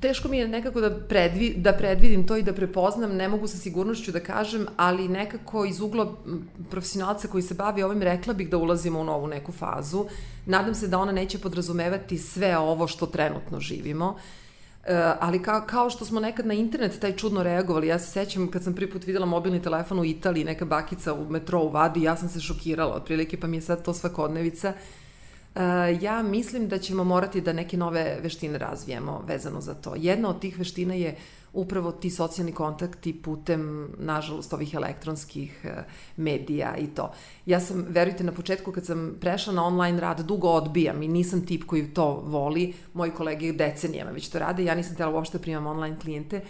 Teško 0.00 0.28
mi 0.28 0.38
je 0.38 0.48
nekako 0.48 0.80
da, 0.80 0.90
predvi, 0.90 1.54
da 1.56 1.72
predvidim 1.72 2.26
to 2.26 2.36
i 2.36 2.42
da 2.42 2.52
prepoznam, 2.52 3.16
ne 3.16 3.28
mogu 3.28 3.46
sa 3.46 3.56
sigurnošću 3.58 4.12
da 4.12 4.20
kažem, 4.20 4.66
ali 4.76 5.08
nekako 5.08 5.64
iz 5.64 5.80
ugla 5.80 6.16
profesionalca 6.70 7.28
koji 7.28 7.42
se 7.42 7.54
bavi 7.54 7.82
ovim 7.82 8.02
rekla 8.02 8.34
bih 8.34 8.50
da 8.50 8.58
ulazimo 8.58 9.00
u 9.00 9.04
novu 9.04 9.26
neku 9.26 9.52
fazu. 9.52 10.06
Nadam 10.46 10.74
se 10.74 10.88
da 10.88 10.98
ona 10.98 11.12
neće 11.12 11.38
podrazumevati 11.38 12.18
sve 12.18 12.58
ovo 12.58 12.88
što 12.88 13.06
trenutno 13.06 13.60
živimo. 13.60 14.16
E, 14.84 15.12
ali 15.20 15.42
kao, 15.42 15.62
kao 15.66 15.90
što 15.90 16.04
smo 16.04 16.20
nekad 16.20 16.46
na 16.46 16.54
internet 16.54 17.00
taj 17.00 17.16
čudno 17.16 17.42
reagovali, 17.42 17.86
ja 17.86 17.98
se 17.98 18.10
sećam 18.10 18.50
kad 18.50 18.64
sam 18.64 18.74
prvi 18.74 18.90
put 18.90 19.06
videla 19.06 19.26
mobilni 19.26 19.62
telefon 19.62 19.98
u 19.98 20.04
Italiji, 20.04 20.44
neka 20.44 20.64
bakica 20.64 21.14
u 21.14 21.28
metrou 21.28 21.68
vadi, 21.68 22.02
ja 22.02 22.16
sam 22.16 22.28
se 22.28 22.40
šokirala 22.40 22.94
otprilike, 22.94 23.40
pa 23.40 23.46
mi 23.46 23.56
je 23.56 23.60
sad 23.60 23.84
to 23.84 23.94
svakodnevica. 23.94 24.68
Uh, 24.68 25.02
ja 26.00 26.22
mislim 26.22 26.68
da 26.68 26.78
ćemo 26.78 27.04
morati 27.04 27.40
da 27.40 27.52
neke 27.52 27.76
nove 27.76 28.18
veštine 28.22 28.58
razvijemo 28.58 29.24
vezano 29.26 29.60
za 29.60 29.74
to. 29.74 29.94
Jedna 29.96 30.28
od 30.28 30.40
tih 30.40 30.58
veština 30.58 30.94
je 30.94 31.16
upravo 31.52 31.92
ti 31.92 32.10
socijalni 32.10 32.52
kontakti 32.52 33.22
putem, 33.22 33.92
nažalost, 33.98 34.52
ovih 34.52 34.74
elektronskih 34.74 35.64
e, 35.64 35.82
medija 36.16 36.76
i 36.76 36.86
to. 36.86 37.12
Ja 37.46 37.60
sam, 37.60 37.84
verujte, 37.88 38.24
na 38.24 38.32
početku 38.32 38.72
kad 38.72 38.86
sam 38.86 39.16
prešla 39.20 39.52
na 39.52 39.64
online 39.64 40.00
rad, 40.00 40.20
dugo 40.20 40.48
odbijam 40.48 41.02
i 41.02 41.08
nisam 41.08 41.46
tip 41.46 41.64
koji 41.64 41.94
to 41.94 42.22
voli. 42.26 42.74
Moji 42.94 43.10
kolege 43.10 43.52
decenijama 43.52 44.10
već 44.10 44.28
to 44.28 44.38
rade, 44.38 44.64
ja 44.64 44.74
nisam 44.74 44.96
tela 44.96 45.12
uopšte 45.12 45.38
da 45.38 45.42
primam 45.42 45.66
online 45.66 45.96
klijente. 46.00 46.40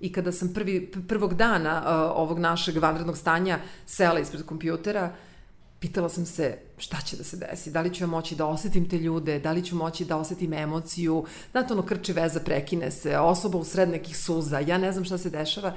I 0.00 0.12
kada 0.12 0.32
sam 0.32 0.52
prvi, 0.54 0.92
prvog 1.08 1.34
dana 1.34 1.78
uh, 1.80 2.20
ovog 2.22 2.38
našeg 2.38 2.76
vanrednog 2.76 3.16
stanja 3.18 3.58
sela 3.86 4.20
ispred 4.20 4.44
kompjutera, 4.46 5.04
uh, 5.04 5.25
pitala 5.80 6.08
sam 6.08 6.26
se 6.26 6.58
šta 6.78 6.96
će 7.00 7.16
da 7.16 7.24
se 7.24 7.36
desi, 7.36 7.70
da 7.70 7.80
li 7.80 7.94
ću 7.94 8.04
ja 8.04 8.08
moći 8.08 8.34
da 8.34 8.46
osetim 8.46 8.88
te 8.88 8.98
ljude, 8.98 9.38
da 9.38 9.52
li 9.52 9.64
ću 9.64 9.76
moći 9.76 10.04
da 10.04 10.16
osetim 10.16 10.52
emociju, 10.52 11.24
znate 11.50 11.72
ono 11.72 11.82
krči 11.82 12.12
veza, 12.12 12.40
prekine 12.40 12.90
se, 12.90 13.18
osoba 13.18 13.58
u 13.58 13.64
sred 13.64 13.88
nekih 13.88 14.18
suza, 14.18 14.58
ja 14.58 14.78
ne 14.78 14.92
znam 14.92 15.04
šta 15.04 15.18
se 15.18 15.30
dešava. 15.30 15.74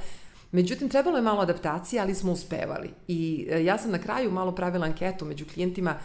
Međutim, 0.51 0.89
trebalo 0.89 1.17
je 1.17 1.21
malo 1.21 1.41
adaptacije, 1.41 2.01
ali 2.01 2.15
smo 2.15 2.31
uspevali. 2.31 2.89
I 3.07 3.47
e, 3.49 3.63
ja 3.63 3.77
sam 3.77 3.91
na 3.91 3.97
kraju 3.97 4.31
malo 4.31 4.55
pravila 4.55 4.85
anketu 4.85 5.25
među 5.25 5.45
klijentima. 5.53 5.95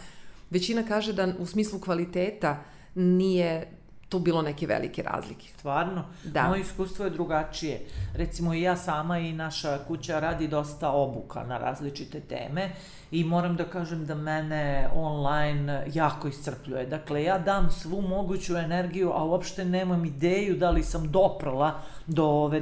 Većina 0.49 0.83
kaže 0.87 1.13
da 1.13 1.33
u 1.39 1.45
smislu 1.45 1.79
kvaliteta 1.79 2.63
nije 2.95 3.71
tu 4.15 4.19
bilo 4.19 4.41
neke 4.41 4.67
velike 4.67 5.03
razlike. 5.03 5.47
Stvarno? 5.47 6.05
Da. 6.23 6.47
Moje 6.47 6.61
iskustvo 6.61 7.05
je 7.05 7.11
drugačije. 7.11 7.79
Recimo 8.13 8.53
i 8.53 8.61
ja 8.61 8.75
sama 8.77 9.19
i 9.19 9.33
naša 9.33 9.79
kuća 9.87 10.19
radi 10.19 10.47
dosta 10.47 10.89
obuka 10.89 11.43
na 11.43 11.57
različite 11.57 12.19
teme 12.19 12.71
i 13.11 13.23
moram 13.23 13.55
da 13.55 13.63
kažem 13.63 14.05
da 14.05 14.15
mene 14.15 14.89
online 14.95 15.85
jako 15.93 16.27
iscrpljuje. 16.27 16.85
Dakle, 16.85 17.23
ja 17.23 17.37
dam 17.39 17.71
svu 17.71 18.01
moguću 18.01 18.57
energiju, 18.57 19.11
a 19.11 19.23
uopšte 19.23 19.65
nemam 19.65 20.05
ideju 20.05 20.55
da 20.55 20.69
li 20.69 20.83
sam 20.83 21.11
doprala 21.11 21.81
do, 22.07 22.25
ove, 22.25 22.59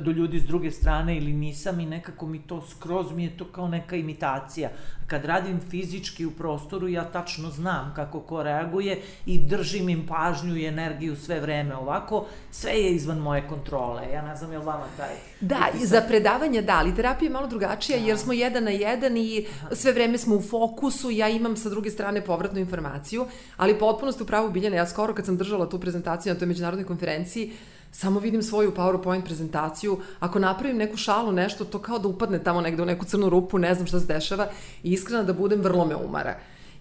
do 0.00 0.10
ljudi 0.10 0.40
s 0.40 0.46
druge 0.46 0.70
strane 0.70 1.16
ili 1.16 1.32
nisam 1.32 1.80
i 1.80 1.86
nekako 1.86 2.26
mi 2.26 2.38
to 2.38 2.62
skroz 2.70 3.12
mi 3.12 3.24
je 3.24 3.36
to 3.36 3.44
kao 3.44 3.68
neka 3.68 3.96
imitacija. 3.96 4.70
Kad 5.06 5.24
radim 5.24 5.60
fizički 5.70 6.26
u 6.26 6.30
prostoru, 6.30 6.88
ja 6.88 7.04
tačno 7.04 7.50
znam 7.50 7.92
kako 7.96 8.20
ko 8.20 8.42
reaguje 8.42 9.00
i 9.26 9.38
držim 9.38 9.88
im 9.88 10.06
pažnju 10.06 10.56
i 10.56 10.66
energiju 10.66 11.16
sve 11.16 11.40
vreme. 11.40 11.76
Ovako, 11.76 12.26
sve 12.50 12.72
je 12.72 12.90
izvan 12.90 13.18
moje 13.18 13.48
kontrole. 13.48 14.02
Ja 14.12 14.22
ne 14.22 14.36
znam 14.36 14.52
je 14.52 14.58
li 14.58 14.64
vama 14.64 14.84
taj... 14.96 15.14
Da, 15.40 15.68
i 15.82 15.86
za 15.86 16.00
predavanje 16.08 16.62
da, 16.62 16.76
ali 16.78 16.94
terapija 16.94 17.26
je 17.26 17.32
malo 17.32 17.46
drugačija 17.46 17.98
da. 17.98 18.04
jer 18.04 18.18
smo 18.18 18.32
jedan 18.32 18.64
na 18.64 18.70
jedan 18.70 19.16
i 19.16 19.46
sve 19.72 19.92
vreme 19.92 20.18
smo 20.18 20.36
u 20.36 20.42
fokusu, 20.42 21.10
ja 21.10 21.28
imam 21.28 21.56
sa 21.56 21.68
druge 21.68 21.90
strane 21.90 22.24
povratnu 22.24 22.60
informaciju, 22.60 23.26
ali 23.56 23.78
potpuno 23.78 24.12
ste 24.12 24.22
u 24.22 24.26
pravu 24.26 24.50
Biljana, 24.50 24.76
ja 24.76 24.86
skoro 24.86 25.14
kad 25.14 25.26
sam 25.26 25.36
držala 25.36 25.68
tu 25.68 25.80
prezentaciju 25.80 26.32
na 26.32 26.38
toj 26.38 26.48
međunarodnoj 26.48 26.86
konferenciji, 26.86 27.52
samo 27.96 28.20
vidim 28.20 28.42
svoju 28.42 28.72
PowerPoint 28.76 29.24
prezentaciju, 29.24 29.98
ako 30.20 30.38
napravim 30.38 30.76
neku 30.76 30.96
šalu, 30.96 31.32
nešto, 31.32 31.64
to 31.64 31.78
kao 31.78 31.98
da 31.98 32.08
upadne 32.08 32.42
tamo 32.44 32.60
negde 32.60 32.82
u 32.82 32.86
neku 32.86 33.04
crnu 33.04 33.28
rupu, 33.28 33.58
ne 33.58 33.74
znam 33.74 33.86
šta 33.86 34.00
se 34.00 34.06
dešava 34.06 34.48
i 34.82 34.92
iskreno 34.92 35.24
da 35.24 35.32
budem 35.32 35.62
vrlo 35.62 35.86
me 35.86 35.96
umara. 35.96 36.36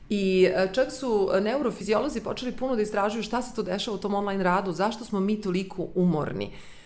I 0.10 0.48
e, 0.51 0.67
čak 0.74 0.91
su 0.91 1.29
neurofiziolozi 1.41 2.22
počeli 2.22 2.51
puno 2.51 2.75
da 2.75 2.81
istražuju 2.81 3.24
šta 3.24 3.41
se 3.41 3.55
to 3.55 3.63
dešava 3.63 3.95
u 3.95 4.00
tom 4.00 4.13
online 4.13 4.43
radu, 4.43 4.72
zašto 4.72 5.05
smo 5.05 5.19
mi 5.19 5.41
toliko 5.41 5.88
umorni. 5.95 6.45
E, 6.45 6.84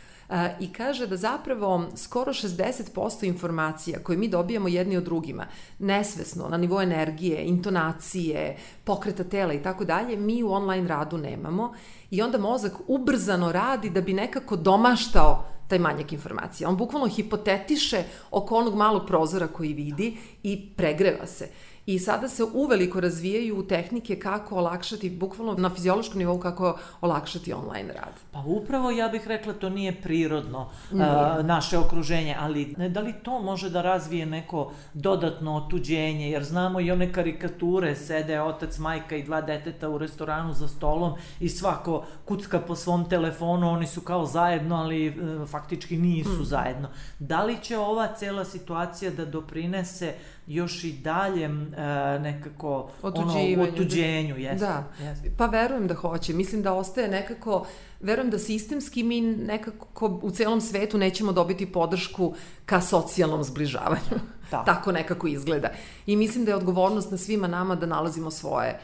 I 0.59 0.73
kaže 0.73 1.07
da 1.07 1.17
zapravo 1.17 1.85
skoro 1.95 2.33
60% 2.33 3.25
informacija 3.27 3.99
koje 4.03 4.17
mi 4.17 4.27
dobijamo 4.27 4.67
jedni 4.67 4.97
od 4.97 5.03
drugima, 5.03 5.45
nesvesno, 5.79 6.49
na 6.49 6.57
nivou 6.57 6.81
energije, 6.81 7.43
intonacije, 7.43 8.57
pokreta 8.83 9.23
tela 9.23 9.53
i 9.53 9.63
tako 9.63 9.85
dalje, 9.85 10.17
mi 10.17 10.43
u 10.43 10.51
online 10.51 10.87
radu 10.87 11.17
nemamo 11.17 11.73
i 12.11 12.21
onda 12.21 12.37
mozak 12.37 12.73
ubrzano 12.87 13.51
radi 13.51 13.89
da 13.89 14.01
bi 14.01 14.13
nekako 14.13 14.55
domaštao 14.55 15.45
taj 15.67 15.79
manjak 15.79 16.13
informacija. 16.13 16.69
On 16.69 16.77
bukvalno 16.77 17.07
hipotetiše 17.07 18.03
oko 18.31 18.55
onog 18.55 18.75
malog 18.75 19.07
prozora 19.07 19.47
koji 19.47 19.73
vidi 19.73 20.17
i 20.43 20.69
pregreva 20.77 21.25
se. 21.25 21.49
I 21.89 21.99
sada 21.99 22.27
se 22.27 22.43
uveliko 22.53 22.99
razvijaju 22.99 23.67
tehnike 23.67 24.19
kako 24.19 24.55
olakšati, 24.55 25.09
bukvalno 25.09 25.53
na 25.53 25.69
fiziološkom 25.69 26.19
nivou, 26.19 26.39
kako 26.39 26.77
olakšati 27.01 27.53
online 27.53 27.93
rad. 27.93 28.13
Pa 28.31 28.43
upravo 28.45 28.91
ja 28.91 29.07
bih 29.07 29.27
rekla 29.27 29.53
to 29.53 29.69
nije 29.69 30.01
prirodno 30.01 30.69
nije. 30.91 31.01
Uh, 31.01 31.45
naše 31.45 31.77
okruženje, 31.77 32.35
ali 32.39 32.75
da 32.89 32.99
li 32.99 33.13
to 33.23 33.39
može 33.39 33.69
da 33.69 33.81
razvije 33.81 34.25
neko 34.25 34.71
dodatno 34.93 35.55
otuđenje, 35.55 36.29
jer 36.29 36.43
znamo 36.43 36.79
i 36.79 36.91
one 36.91 37.13
karikature, 37.13 37.95
sede 37.95 38.41
otac, 38.41 38.77
majka 38.77 39.15
i 39.15 39.23
dva 39.23 39.41
deteta 39.41 39.89
u 39.89 39.97
restoranu 39.97 40.53
za 40.53 40.67
stolom 40.67 41.13
i 41.39 41.49
svako 41.49 42.05
kucka 42.25 42.59
po 42.59 42.75
svom 42.75 43.09
telefonu, 43.09 43.69
oni 43.69 43.87
su 43.87 44.01
kao 44.01 44.25
zajedno, 44.25 44.75
ali 44.75 45.09
uh, 45.09 45.49
faktički 45.49 45.97
nisu 45.97 46.35
hmm. 46.35 46.45
zajedno. 46.45 46.89
Da 47.19 47.43
li 47.43 47.57
će 47.61 47.77
ova 47.77 48.07
cela 48.15 48.45
situacija 48.45 49.11
da 49.11 49.25
doprinese 49.25 50.13
još 50.49 50.83
i 50.83 50.93
daljem 50.93 51.73
e, 51.73 52.19
nekako 52.19 52.89
ono, 53.01 53.63
otuđenju. 53.63 54.37
Jeste, 54.37 54.65
da, 54.65 54.83
jeste. 54.99 55.31
pa 55.37 55.45
verujem 55.45 55.87
da 55.87 55.93
hoće. 55.93 56.33
Mislim 56.33 56.61
da 56.61 56.73
ostaje 56.73 57.07
nekako, 57.07 57.65
verujem 57.99 58.29
da 58.29 58.39
sistemski 58.39 59.03
mi 59.03 59.21
nekako 59.21 60.19
u 60.21 60.31
celom 60.31 60.61
svetu 60.61 60.97
nećemo 60.97 61.31
dobiti 61.31 61.71
podršku 61.71 62.33
ka 62.65 62.81
socijalnom 62.81 63.43
zbližavanju. 63.43 64.19
Da. 64.51 64.63
Tako 64.73 64.91
nekako 64.91 65.27
izgleda. 65.27 65.69
I 66.05 66.15
mislim 66.15 66.45
da 66.45 66.51
je 66.51 66.55
odgovornost 66.55 67.11
na 67.11 67.17
svima 67.17 67.47
nama 67.47 67.75
da 67.75 67.85
nalazimo 67.85 68.31
svoje 68.31 68.79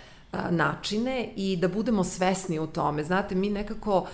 načine 0.49 1.29
i 1.35 1.57
da 1.57 1.67
budemo 1.67 2.03
svesni 2.03 2.59
u 2.59 2.67
tome. 2.67 3.03
Znate, 3.03 3.35
mi 3.35 3.49
nekako 3.49 3.97
uh, 3.97 4.07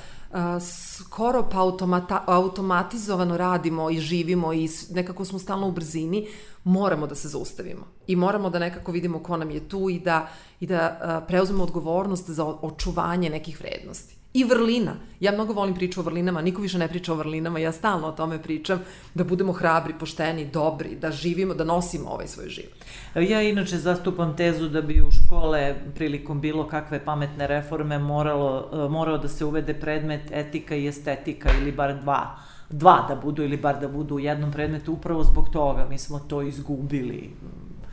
skoro 0.60 1.44
pa 1.52 1.60
automata, 1.60 2.24
automatizovano 2.28 3.38
radimo 3.38 3.90
i 3.90 4.00
živimo 4.00 4.54
i 4.54 4.70
nekako 4.90 5.26
smo 5.26 5.40
stalno 5.40 5.68
u 5.68 5.72
brzini, 5.72 6.28
moramo 6.64 7.08
da 7.08 7.16
se 7.16 7.28
zaustavimo. 7.28 7.88
I 8.08 8.16
moramo 8.16 8.50
da 8.50 8.60
nekako 8.60 8.92
vidimo 8.92 9.20
ko 9.20 9.38
nam 9.38 9.52
je 9.52 9.70
tu 9.70 9.90
i 9.90 10.00
da, 10.00 10.28
i 10.60 10.68
da 10.68 11.26
preuzmemo 11.28 11.64
odgovornost 11.64 12.30
za 12.30 12.46
očuvanje 12.46 13.30
nekih 13.30 13.60
vrednosti 13.60 14.21
i 14.34 14.44
vrlina. 14.44 14.94
Ja 15.20 15.32
mnogo 15.32 15.54
volim 15.54 15.76
priču 15.76 16.00
o 16.00 16.04
vrlinama, 16.04 16.42
niko 16.42 16.62
više 16.62 16.78
ne 16.78 16.88
priča 16.88 17.14
o 17.14 17.16
vrlinama, 17.16 17.60
ja 17.60 17.72
stalno 17.72 18.08
o 18.08 18.12
tome 18.12 18.42
pričam, 18.42 18.82
da 19.14 19.24
budemo 19.24 19.54
hrabri, 19.54 19.94
pošteni, 20.00 20.46
dobri, 20.46 20.96
da 20.96 21.12
živimo, 21.12 21.54
da 21.54 21.64
nosimo 21.64 22.10
ovaj 22.10 22.28
svoj 22.28 22.50
život. 22.50 22.78
Ja 23.16 23.42
inače 23.42 23.78
zastupam 23.78 24.38
tezu 24.38 24.70
da 24.70 24.82
bi 24.82 25.02
u 25.02 25.12
škole 25.12 25.76
prilikom 25.96 26.42
bilo 26.42 26.68
kakve 26.68 27.06
pametne 27.06 27.48
reforme 27.48 28.00
moralo, 28.00 28.88
morao 28.90 29.18
da 29.18 29.28
se 29.28 29.46
uvede 29.46 29.74
predmet 29.74 30.22
etika 30.32 30.76
i 30.76 30.88
estetika 30.88 31.50
ili 31.62 31.72
bar 31.72 32.02
dva 32.02 32.38
dva 32.72 33.06
da 33.10 33.16
budu 33.16 33.44
ili 33.44 33.58
bar 33.58 33.80
da 33.80 33.88
budu 33.88 34.16
u 34.16 34.20
jednom 34.20 34.52
predmetu 34.52 34.94
upravo 34.94 35.24
zbog 35.24 35.50
toga. 35.50 35.88
Mi 35.90 35.98
smo 35.98 36.20
to 36.20 36.42
izgubili 36.42 37.30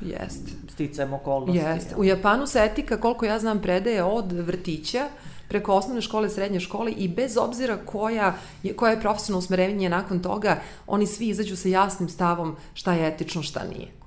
Jeste. 0.00 0.52
Sticajem 0.68 1.12
okolnosti. 1.12 1.58
Jeste. 1.58 1.96
U 1.96 2.04
Japanu 2.04 2.46
se 2.46 2.58
etika, 2.58 2.96
koliko 2.96 3.26
ja 3.26 3.38
znam, 3.38 3.62
predaje 3.62 4.04
od 4.04 4.32
vrtića 4.32 5.08
preko 5.48 5.74
osnovne 5.74 6.00
škole, 6.00 6.28
srednje 6.28 6.60
škole 6.60 6.92
i 6.92 7.08
bez 7.08 7.36
obzira 7.36 7.76
koja 7.86 8.34
je, 8.62 8.76
koja 8.76 8.92
je 8.92 9.00
profesionalno 9.00 9.38
usmerenje 9.38 9.88
nakon 9.88 10.22
toga, 10.22 10.60
oni 10.86 11.06
svi 11.06 11.28
izađu 11.28 11.56
sa 11.56 11.68
jasnim 11.68 12.08
stavom 12.08 12.56
šta 12.74 12.92
je 12.92 13.08
etično, 13.08 13.42
šta 13.42 13.60
nije. 13.64 13.98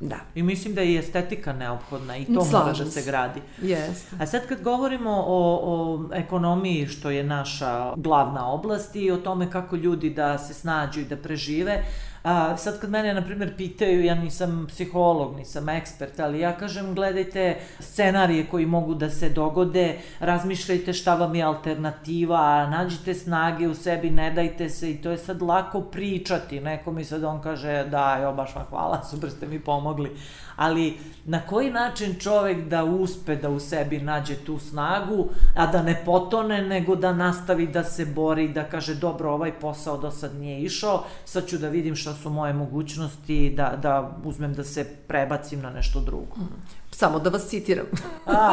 Da. 0.00 0.16
I 0.34 0.42
mislim 0.42 0.74
da 0.74 0.80
je 0.80 0.92
i 0.92 0.98
estetika 0.98 1.52
neophodna 1.52 2.16
i 2.16 2.24
to 2.24 2.44
Slažem 2.44 2.66
mora 2.66 2.84
da 2.84 2.90
se 2.90 3.02
gradi. 3.02 3.40
Jeste. 3.62 4.16
A 4.20 4.26
sad 4.26 4.46
kad 4.48 4.62
govorimo 4.62 5.10
o, 5.10 5.60
o 5.62 6.08
ekonomiji, 6.14 6.86
što 6.86 7.10
je 7.10 7.24
naša 7.24 7.94
glavna 7.96 8.52
oblast 8.52 8.96
i 8.96 9.10
o 9.10 9.16
tome 9.16 9.50
kako 9.50 9.76
ljudi 9.76 10.10
da 10.10 10.38
se 10.38 10.54
snađu 10.54 11.00
i 11.00 11.04
da 11.04 11.16
prežive, 11.16 11.84
A, 12.24 12.56
sad 12.56 12.80
kad 12.80 12.90
mene, 12.90 13.14
na 13.14 13.22
primjer, 13.22 13.56
pitaju, 13.56 14.04
ja 14.04 14.14
nisam 14.14 14.66
psiholog, 14.68 15.36
nisam 15.36 15.68
ekspert, 15.68 16.20
ali 16.20 16.40
ja 16.40 16.56
kažem, 16.56 16.94
gledajte 16.94 17.56
scenarije 17.80 18.46
koji 18.46 18.66
mogu 18.66 18.94
da 18.94 19.10
se 19.10 19.28
dogode, 19.28 19.98
razmišljajte 20.20 20.92
šta 20.92 21.14
vam 21.14 21.34
je 21.34 21.42
alternativa, 21.42 22.66
nađite 22.66 23.14
snage 23.14 23.68
u 23.68 23.74
sebi, 23.74 24.10
ne 24.10 24.30
dajte 24.30 24.68
se 24.68 24.90
i 24.90 25.02
to 25.02 25.10
je 25.10 25.18
sad 25.18 25.42
lako 25.42 25.80
pričati. 25.80 26.60
Neko 26.60 26.92
mi 26.92 27.04
sad 27.04 27.24
on 27.24 27.42
kaže, 27.42 27.84
da, 27.84 28.16
jo, 28.16 28.32
baš 28.32 28.54
vam 28.54 28.64
hvala, 28.70 29.04
super 29.10 29.30
ste 29.30 29.46
mi 29.46 29.60
pomogli 29.60 30.10
ali 30.56 30.98
na 31.24 31.40
koji 31.40 31.70
način 31.70 32.14
čovek 32.20 32.68
da 32.68 32.84
uspe 32.84 33.36
da 33.36 33.50
u 33.50 33.60
sebi 33.60 33.98
nađe 33.98 34.34
tu 34.34 34.58
snagu, 34.58 35.28
a 35.54 35.66
da 35.66 35.82
ne 35.82 36.02
potone, 36.04 36.62
nego 36.62 36.96
da 36.96 37.12
nastavi 37.12 37.66
da 37.66 37.84
se 37.84 38.06
bori, 38.06 38.48
da 38.48 38.64
kaže 38.64 38.94
dobro, 38.94 39.32
ovaj 39.32 39.52
posao 39.52 39.98
do 39.98 40.10
sad 40.10 40.34
nije 40.34 40.62
išao, 40.62 41.04
sad 41.24 41.46
ću 41.46 41.58
da 41.58 41.68
vidim 41.68 41.96
šta 41.96 42.13
su 42.14 42.30
moje 42.30 42.52
mogućnosti, 42.52 43.54
da, 43.56 43.78
da 43.82 44.16
uzmem 44.24 44.54
da 44.54 44.64
se 44.64 44.84
prebacim 45.08 45.60
na 45.60 45.70
nešto 45.70 46.00
drugo. 46.00 46.36
Mm. 46.36 46.84
Samo 46.94 47.18
da 47.18 47.30
vas 47.30 47.46
citiram. 47.48 47.86
A, 48.26 48.52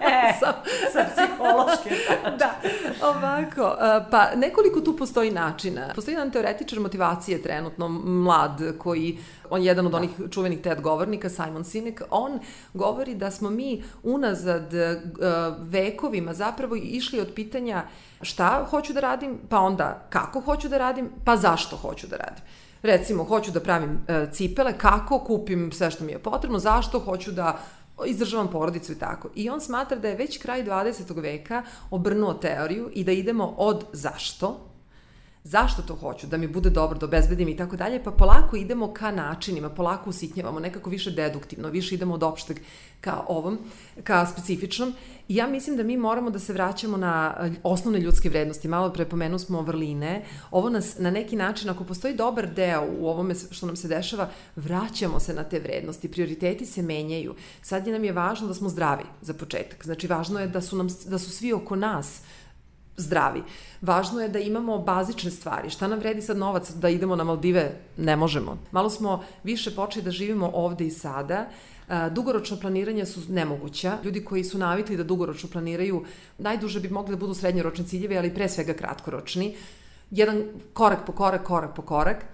ne, 0.00 0.34
sa, 0.40 0.54
sa 0.92 1.04
psihološke 1.12 1.90
Da, 2.38 2.50
ovako, 3.02 3.76
pa 4.10 4.34
nekoliko 4.36 4.80
tu 4.80 4.96
postoji 4.96 5.30
načina. 5.30 5.92
Postoji 5.94 6.14
jedan 6.14 6.30
teoretičar 6.30 6.80
motivacije 6.80 7.42
trenutno, 7.42 7.88
mlad, 7.88 8.60
koji, 8.78 9.18
on 9.50 9.60
je 9.60 9.66
jedan 9.66 9.86
od 9.86 9.92
da. 9.92 9.98
onih 9.98 10.10
čuvenih 10.30 10.60
TED 10.60 10.80
govornika, 10.80 11.28
Simon 11.28 11.64
Sinek, 11.64 12.02
on 12.10 12.40
govori 12.74 13.14
da 13.14 13.30
smo 13.30 13.50
mi 13.50 13.82
unazad 14.02 14.72
vekovima 15.60 16.34
zapravo 16.34 16.76
išli 16.76 17.20
od 17.20 17.32
pitanja 17.34 17.84
šta 18.22 18.66
hoću 18.70 18.92
da 18.92 19.00
radim, 19.00 19.38
pa 19.48 19.60
onda 19.60 20.06
kako 20.10 20.40
hoću 20.40 20.68
da 20.68 20.78
radim, 20.78 21.10
pa 21.24 21.36
zašto 21.36 21.76
hoću 21.76 22.06
da 22.06 22.16
radim 22.16 22.44
recimo, 22.86 23.24
hoću 23.24 23.50
da 23.50 23.60
pravim 23.60 23.98
e, 24.08 24.26
cipele, 24.32 24.78
kako 24.78 25.18
kupim 25.18 25.72
sve 25.72 25.90
što 25.90 26.04
mi 26.04 26.12
je 26.12 26.18
potrebno, 26.18 26.58
zašto 26.58 26.98
hoću 27.00 27.32
da 27.32 27.58
izdržavam 28.06 28.50
porodicu 28.50 28.92
i 28.92 28.98
tako. 28.98 29.28
I 29.34 29.50
on 29.50 29.60
smatra 29.60 29.98
da 29.98 30.08
je 30.08 30.16
već 30.16 30.38
kraj 30.38 30.64
20. 30.64 31.22
veka 31.22 31.62
obrnuo 31.90 32.34
teoriju 32.34 32.90
i 32.94 33.04
da 33.04 33.12
idemo 33.12 33.54
od 33.56 33.84
zašto, 33.92 34.75
zašto 35.46 35.82
to 35.82 35.94
hoću, 35.94 36.26
da 36.26 36.36
mi 36.36 36.48
bude 36.48 36.70
dobro, 36.70 36.98
da 36.98 37.06
obezbedim 37.06 37.48
i 37.48 37.56
tako 37.56 37.76
dalje, 37.76 38.02
pa 38.04 38.10
polako 38.10 38.56
idemo 38.56 38.92
ka 38.92 39.10
načinima, 39.10 39.70
polako 39.70 40.10
usitnjavamo, 40.10 40.60
nekako 40.60 40.90
više 40.90 41.10
deduktivno, 41.10 41.68
više 41.68 41.94
idemo 41.94 42.14
od 42.14 42.22
opšteg 42.22 42.60
ka 43.00 43.24
ovom, 43.28 43.58
ka 44.04 44.26
specifičnom. 44.26 44.94
I 45.28 45.36
ja 45.36 45.46
mislim 45.46 45.76
da 45.76 45.82
mi 45.82 45.96
moramo 45.96 46.30
da 46.30 46.38
se 46.38 46.52
vraćamo 46.52 46.96
na 46.96 47.36
eh, 47.40 47.50
osnovne 47.62 48.00
ljudske 48.00 48.28
vrednosti. 48.28 48.68
Malo 48.68 48.92
pre 48.92 49.04
pomenu 49.04 49.38
smo 49.38 49.62
vrline. 49.62 50.24
Ovo 50.50 50.70
nas 50.70 50.98
na 50.98 51.10
neki 51.10 51.36
način, 51.36 51.70
ako 51.70 51.84
postoji 51.84 52.14
dobar 52.14 52.50
deo 52.54 52.86
u 52.98 53.06
ovome 53.08 53.34
što 53.50 53.66
nam 53.66 53.76
se 53.76 53.88
dešava, 53.88 54.28
vraćamo 54.56 55.20
se 55.20 55.34
na 55.34 55.44
te 55.44 55.58
vrednosti. 55.60 56.10
Prioriteti 56.10 56.66
se 56.66 56.82
menjaju. 56.82 57.34
Sad 57.62 57.86
je 57.86 57.92
nam 57.92 58.04
je 58.04 58.12
važno 58.12 58.48
da 58.48 58.54
smo 58.54 58.68
zdravi 58.68 59.04
za 59.22 59.34
početak. 59.34 59.84
Znači, 59.84 60.06
važno 60.06 60.40
je 60.40 60.48
da 60.48 60.60
su, 60.60 60.76
nam, 60.76 60.88
da 61.06 61.18
su 61.18 61.30
svi 61.30 61.52
oko 61.52 61.76
nas 61.76 62.20
zdravi. 62.96 63.42
Važno 63.80 64.20
je 64.20 64.28
da 64.28 64.38
imamo 64.38 64.78
bazične 64.78 65.30
stvari. 65.30 65.70
Šta 65.70 65.88
nam 65.88 65.98
vredi 65.98 66.22
sad 66.22 66.36
novac 66.36 66.70
da 66.70 66.88
idemo 66.88 67.16
na 67.16 67.24
Maldive? 67.24 67.80
Ne 67.96 68.16
možemo. 68.16 68.58
Malo 68.72 68.90
smo 68.90 69.24
više 69.44 69.74
počeli 69.74 70.04
da 70.04 70.10
živimo 70.10 70.50
ovde 70.54 70.86
i 70.86 70.90
sada. 70.90 71.48
Dugoročno 72.10 72.56
planiranje 72.60 73.06
su 73.06 73.20
nemoguća. 73.28 73.98
Ljudi 74.04 74.24
koji 74.24 74.44
su 74.44 74.58
navikli 74.58 74.96
da 74.96 75.04
dugoročno 75.04 75.48
planiraju, 75.52 76.04
najduže 76.38 76.80
bi 76.80 76.88
mogli 76.88 77.14
da 77.14 77.20
budu 77.20 77.34
srednjoročni 77.34 77.84
ciljevi, 77.84 78.18
ali 78.18 78.34
pre 78.34 78.48
svega 78.48 78.74
kratkoročni. 78.74 79.54
Jedan 80.10 80.42
korak 80.72 81.06
po 81.06 81.12
korak, 81.12 81.44
korak 81.46 81.76
po 81.76 81.82
korak. 81.82 82.24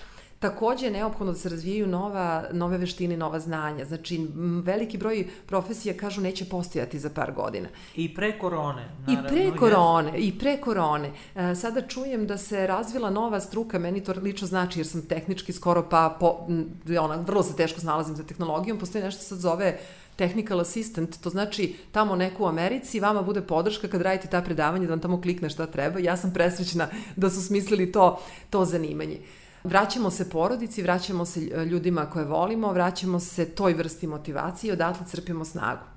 Takođe 0.43 0.87
je 0.87 0.91
neophodno 0.91 1.33
da 1.33 1.39
se 1.39 1.49
razvijaju 1.49 1.87
nova, 1.87 2.45
nove 2.53 2.79
veštine, 2.79 3.17
nova 3.17 3.41
znanja. 3.41 3.85
Znači, 3.85 4.27
veliki 4.65 4.99
broj 4.99 5.27
profesija 5.47 5.95
kažu 5.97 6.21
neće 6.21 6.45
postojati 6.45 6.99
za 6.99 7.11
par 7.11 7.33
godina. 7.33 7.69
I 7.97 8.15
pre 8.15 8.39
korone. 8.39 8.89
Naravno, 9.07 9.29
I 9.29 9.33
pre 9.33 9.59
korone, 9.59 10.19
i 10.19 10.39
pre 10.39 10.57
korone. 10.61 11.13
E, 11.35 11.55
sada 11.55 11.83
čujem 11.87 12.27
da 12.27 12.39
se 12.39 12.67
razvila 12.67 13.11
nova 13.11 13.41
struka, 13.41 13.79
meni 13.79 14.05
to 14.05 14.15
lično 14.23 14.47
znači 14.47 14.81
jer 14.81 14.87
sam 14.87 15.03
tehnički 15.03 15.53
skoro 15.53 15.89
pa, 15.91 16.17
po, 16.21 16.47
ona, 17.01 17.17
vrlo 17.17 17.43
se 17.43 17.57
teško 17.57 17.81
snalazim 17.81 18.17
za 18.17 18.23
tehnologijom, 18.23 18.79
postoji 18.79 19.05
nešto 19.05 19.23
sad 19.23 19.39
zove 19.39 19.79
technical 20.17 20.61
assistant, 20.61 21.21
to 21.21 21.31
znači 21.31 21.77
tamo 21.93 22.17
neko 22.17 22.45
u 22.45 22.47
Americi, 22.47 23.01
vama 23.01 23.23
bude 23.23 23.41
podrška 23.41 23.89
kad 23.89 24.03
radite 24.03 24.29
ta 24.29 24.43
predavanja, 24.43 24.87
da 24.87 24.93
vam 24.93 25.01
tamo 25.01 25.21
klikne 25.21 25.51
šta 25.51 25.67
treba. 25.67 25.99
Ja 25.99 26.17
sam 26.17 26.33
presrećna 26.33 26.89
da 27.17 27.31
su 27.31 27.43
smislili 27.43 27.93
to, 27.93 28.19
to 28.51 28.65
zanimanje. 28.65 29.19
Vraćamo 29.65 30.11
se 30.11 30.31
porodici, 30.31 30.83
vraćamo 30.83 31.25
se 31.25 31.41
e, 31.41 31.65
ljudima 31.65 32.07
koje 32.07 32.25
volimo, 32.25 32.73
vraćamo 32.73 33.21
se 33.21 33.45
toj 33.45 33.75
vrsti 33.75 34.07
motivacije 34.07 34.69
i 34.69 34.73
odatle 34.73 35.07
crpimo 35.07 35.45
snagu 35.45 35.93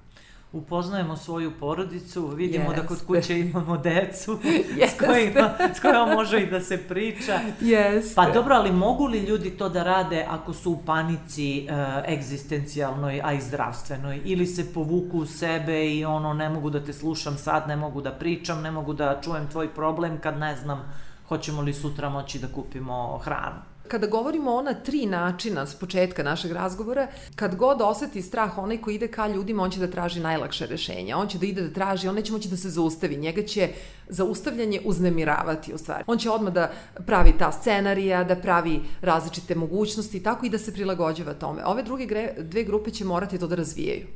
upoznajemo 0.56 1.16
svoju 1.18 1.52
porodicu, 1.60 2.28
vidimo 2.28 2.64
Jeste. 2.64 2.82
da 2.82 2.88
kod 2.88 3.06
kuće 3.06 3.40
imamo 3.40 3.78
decu 3.78 4.40
s, 4.96 5.00
kojima, 5.00 5.50
s 5.76 5.80
kojima 5.80 6.06
može 6.06 6.42
i 6.42 6.50
da 6.50 6.62
se 6.62 6.78
priča. 6.78 7.40
Jeste. 7.62 8.16
Pa 8.16 8.30
dobro, 8.30 8.56
ali 8.56 8.72
mogu 8.72 9.06
li 9.06 9.20
ljudi 9.20 9.50
to 9.50 9.70
da 9.70 9.84
rade 9.84 10.26
ako 10.30 10.54
su 10.54 10.72
u 10.72 10.78
panici 10.86 11.68
uh, 11.70 12.14
egzistencijalnoj, 12.14 13.22
a 13.24 13.34
i 13.34 13.42
zdravstvenoj? 13.42 14.22
Ili 14.26 14.46
se 14.46 14.74
povuku 14.74 15.18
u 15.18 15.26
sebe 15.26 15.88
i 15.88 16.06
ono, 16.06 16.34
ne 16.34 16.50
mogu 16.50 16.70
da 16.70 16.84
te 16.84 16.94
slušam 16.94 17.38
sad, 17.38 17.68
ne 17.68 17.76
mogu 17.76 18.02
da 18.02 18.12
pričam, 18.12 18.62
ne 18.62 18.72
mogu 18.72 18.94
da 18.94 19.22
čujem 19.24 19.48
tvoj 19.48 19.74
problem 19.74 20.20
kad 20.22 20.38
ne 20.38 20.56
znam 20.56 20.94
hoćemo 21.28 21.62
li 21.62 21.74
sutra 21.74 22.10
moći 22.10 22.40
da 22.40 22.48
kupimo 22.48 23.18
hranu. 23.18 23.76
Kada 23.88 24.08
govorimo 24.08 24.54
ona 24.56 24.74
tri 24.74 25.06
načina 25.06 25.66
s 25.66 25.76
početka 25.76 26.24
našeg 26.24 26.52
razgovora, 26.52 27.08
kad 27.36 27.56
god 27.56 27.82
oseti 27.82 28.22
strah 28.22 28.58
onaj 28.58 28.78
ko 28.82 28.90
ide 28.90 29.08
ka 29.08 29.28
ljudima, 29.28 29.64
on 29.64 29.72
će 29.72 29.80
da 29.80 29.88
traži 29.88 30.20
najlakše 30.20 30.66
rešenja. 30.66 31.18
On 31.18 31.28
će 31.28 31.38
da 31.38 31.46
ide 31.46 31.62
da 31.62 31.74
traži, 31.74 32.08
on 32.08 32.16
neće 32.16 32.34
moći 32.34 32.50
da 32.50 32.58
se 32.58 32.70
zaustavi. 32.70 33.18
Njega 33.18 33.44
će 33.44 33.70
zaustavljanje 34.10 34.82
uznemiravati 34.86 35.74
u 35.74 35.78
stvari. 35.78 36.04
On 36.08 36.18
će 36.18 36.30
odmah 36.30 36.54
da 36.54 36.72
pravi 37.06 37.34
ta 37.40 37.52
scenarija, 37.52 38.24
da 38.24 38.36
pravi 38.36 38.82
različite 39.02 39.56
mogućnosti 39.56 40.18
i 40.18 40.24
tako 40.24 40.46
i 40.46 40.50
da 40.50 40.58
se 40.58 40.74
prilagođava 40.74 41.34
tome. 41.34 41.66
Ove 41.66 41.84
druge 41.84 42.06
gre, 42.06 42.34
dve 42.40 42.64
grupe 42.64 42.92
će 42.92 43.06
morati 43.06 43.40
to 43.40 43.48
da 43.48 43.56
razvijaju 43.56 44.08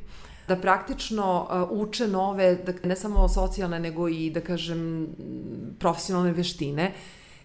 da 0.48 0.56
praktično 0.56 1.48
uh, 1.70 1.80
uče 1.80 2.08
nove, 2.08 2.54
da, 2.54 2.72
ne 2.84 2.96
samo 2.96 3.28
socijalne, 3.28 3.80
nego 3.80 4.08
i, 4.08 4.30
da 4.30 4.40
kažem, 4.40 5.08
profesionalne 5.78 6.32
veštine. 6.32 6.92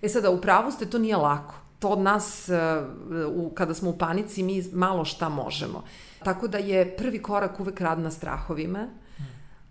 E 0.01 0.09
sada, 0.09 0.29
u 0.29 0.41
pravu 0.41 0.71
ste, 0.71 0.85
to 0.85 0.99
nije 0.99 1.17
lako. 1.17 1.55
To 1.79 1.89
od 1.89 1.99
nas, 1.99 2.49
uh, 2.49 3.53
kada 3.53 3.73
smo 3.73 3.89
u 3.89 3.97
panici, 3.97 4.43
mi 4.43 4.63
malo 4.73 5.05
šta 5.05 5.29
možemo. 5.29 5.83
Tako 6.23 6.47
da 6.47 6.57
je 6.57 6.97
prvi 6.97 7.21
korak 7.21 7.59
uvek 7.59 7.81
rad 7.81 7.99
na 7.99 8.11
strahovima, 8.11 8.87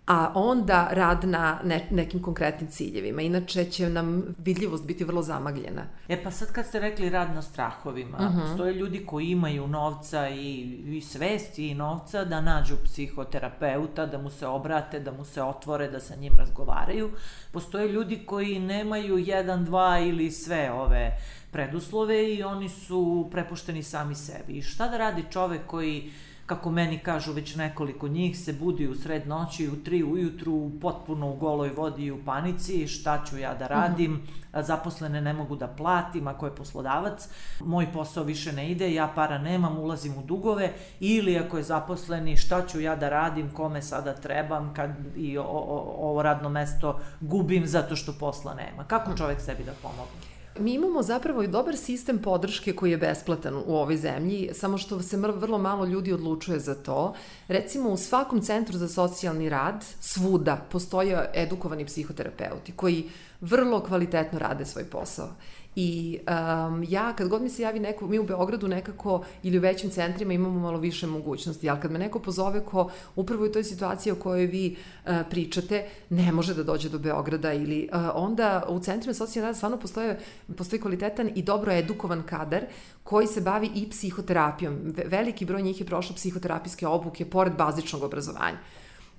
a 0.07 0.31
onda 0.35 0.89
rad 0.91 1.23
na 1.23 1.59
ne, 1.63 1.87
nekim 1.91 2.21
konkretnim 2.21 2.69
ciljevima. 2.69 3.21
Inače 3.21 3.65
će 3.65 3.89
nam 3.89 4.23
vidljivost 4.37 4.85
biti 4.85 5.03
vrlo 5.03 5.21
zamagljena. 5.21 5.81
E 6.07 6.23
pa 6.23 6.31
sad 6.31 6.51
kad 6.51 6.65
ste 6.65 6.79
rekli 6.79 7.09
rad 7.09 7.35
na 7.35 7.41
strahovima, 7.41 8.17
uh 8.17 8.23
mhm. 8.25 8.39
-huh. 8.39 8.47
postoje 8.47 8.73
ljudi 8.73 9.05
koji 9.05 9.25
imaju 9.25 9.67
novca 9.67 10.29
i, 10.29 10.61
i 10.97 11.01
svesti 11.01 11.67
i 11.67 11.73
novca 11.73 12.25
da 12.25 12.41
nađu 12.41 12.75
psihoterapeuta, 12.83 14.05
da 14.05 14.17
mu 14.17 14.29
se 14.29 14.47
obrate, 14.47 14.99
da 14.99 15.11
mu 15.11 15.25
se 15.25 15.43
otvore, 15.43 15.87
da 15.87 15.99
sa 15.99 16.15
njim 16.15 16.33
razgovaraju. 16.37 17.11
Postoje 17.51 17.87
ljudi 17.87 18.23
koji 18.25 18.59
nemaju 18.59 19.17
jedan, 19.17 19.65
dva 19.65 19.99
ili 19.99 20.31
sve 20.31 20.71
ove 20.71 21.17
preduslove 21.51 22.33
i 22.33 22.43
oni 22.43 22.69
su 22.69 23.27
prepušteni 23.31 23.83
sami 23.83 24.15
sebi. 24.15 24.53
I 24.53 24.61
šta 24.61 24.87
da 24.87 24.97
radi 24.97 25.23
čovek 25.31 25.61
koji 25.67 26.11
kako 26.45 26.71
meni 26.71 26.99
kažu 26.99 27.33
već 27.33 27.55
nekoliko 27.55 28.07
njih, 28.07 28.39
se 28.39 28.53
budi 28.53 28.87
u 28.87 28.95
sred 28.95 29.27
noći, 29.27 29.69
u 29.69 29.83
tri 29.83 30.03
ujutru, 30.03 30.71
potpuno 30.81 31.29
u 31.29 31.35
goloj 31.35 31.69
vodi 31.69 32.05
i 32.05 32.11
u 32.11 32.25
panici, 32.25 32.87
šta 32.87 33.23
ću 33.29 33.37
ja 33.37 33.53
da 33.53 33.67
radim, 33.67 34.11
mm 34.11 34.21
-hmm. 34.53 34.61
zaposlene 34.61 35.21
ne 35.21 35.33
mogu 35.33 35.55
da 35.55 35.67
platim, 35.67 36.27
ako 36.27 36.45
je 36.45 36.55
poslodavac, 36.55 37.29
moj 37.59 37.87
posao 37.93 38.23
više 38.23 38.53
ne 38.53 38.71
ide, 38.71 38.93
ja 38.93 39.11
para 39.15 39.37
nemam, 39.37 39.77
ulazim 39.77 40.17
u 40.17 40.23
dugove, 40.23 40.73
ili 40.99 41.37
ako 41.37 41.57
je 41.57 41.63
zaposleni, 41.63 42.37
šta 42.37 42.67
ću 42.67 42.81
ja 42.81 42.95
da 42.95 43.09
radim, 43.09 43.51
kome 43.51 43.81
sada 43.81 44.13
trebam, 44.13 44.73
kad 44.73 44.91
i 45.15 45.37
ovo 45.37 46.21
radno 46.21 46.49
mesto 46.49 46.99
gubim 47.21 47.67
zato 47.67 47.95
što 47.95 48.13
posla 48.19 48.53
nema. 48.53 48.83
Kako 48.83 49.17
čovek 49.17 49.41
sebi 49.41 49.63
da 49.63 49.71
pomogne? 49.81 50.35
Mi 50.59 50.73
imamo 50.73 51.03
zapravo 51.03 51.43
i 51.43 51.47
dobar 51.47 51.77
sistem 51.77 52.19
podrške 52.19 52.73
koji 52.73 52.91
je 52.91 52.97
besplatan 52.97 53.55
u 53.65 53.75
ovoj 53.75 53.97
zemlji, 53.97 54.49
samo 54.53 54.77
što 54.77 55.01
se 55.01 55.17
vrlo 55.17 55.57
malo 55.57 55.85
ljudi 55.85 56.13
odlučuje 56.13 56.59
za 56.59 56.75
to. 56.75 57.13
Recimo 57.47 57.89
u 57.89 57.97
svakom 57.97 58.41
centru 58.41 58.77
za 58.77 58.87
socijalni 58.87 59.49
rad 59.49 59.85
svuda 59.99 60.65
postoje 60.71 61.29
edukovani 61.33 61.85
psihoterapeuti 61.85 62.71
koji 62.71 63.09
vrlo 63.41 63.79
kvalitetno 63.79 64.39
rade 64.39 64.65
svoj 64.65 64.85
posao. 64.85 65.29
I 65.75 66.19
um, 66.67 66.85
ja, 66.89 67.13
kad 67.13 67.27
god 67.27 67.41
mi 67.41 67.49
se 67.49 67.61
javi 67.61 67.79
neko, 67.79 68.07
mi 68.07 68.19
u 68.19 68.23
Beogradu 68.23 68.67
nekako 68.67 69.23
ili 69.43 69.57
u 69.57 69.61
većim 69.61 69.89
centrima 69.89 70.33
imamo 70.33 70.59
malo 70.59 70.79
više 70.79 71.07
mogućnosti, 71.07 71.69
ali 71.69 71.81
kad 71.81 71.91
me 71.91 71.99
neko 71.99 72.19
pozove 72.19 72.65
ko 72.65 72.91
upravo 73.15 73.45
u 73.45 73.49
toj 73.49 73.63
situaciji 73.63 74.13
o 74.13 74.15
kojoj 74.15 74.45
vi 74.45 74.75
uh, 75.05 75.11
pričate, 75.29 75.85
ne 76.09 76.31
može 76.31 76.53
da 76.53 76.63
dođe 76.63 76.89
do 76.89 76.99
Beograda 76.99 77.53
ili 77.53 77.89
uh, 77.93 77.99
onda 78.13 78.63
u 78.69 78.79
centrima 78.79 79.13
socijalne 79.13 79.47
rada 79.47 79.57
stvarno 79.57 79.77
postoje, 79.77 80.19
postoji 80.57 80.81
kvalitetan 80.81 81.29
i 81.35 81.43
dobro 81.43 81.71
edukovan 81.71 82.23
kadar 82.23 82.65
koji 83.03 83.27
se 83.27 83.41
bavi 83.41 83.69
i 83.75 83.89
psihoterapijom. 83.89 84.93
Veliki 85.05 85.45
broj 85.45 85.61
njih 85.61 85.79
je 85.79 85.85
prošlo 85.85 86.15
psihoterapijske 86.15 86.87
obuke 86.87 87.25
pored 87.25 87.53
bazičnog 87.57 88.03
obrazovanja. 88.03 88.57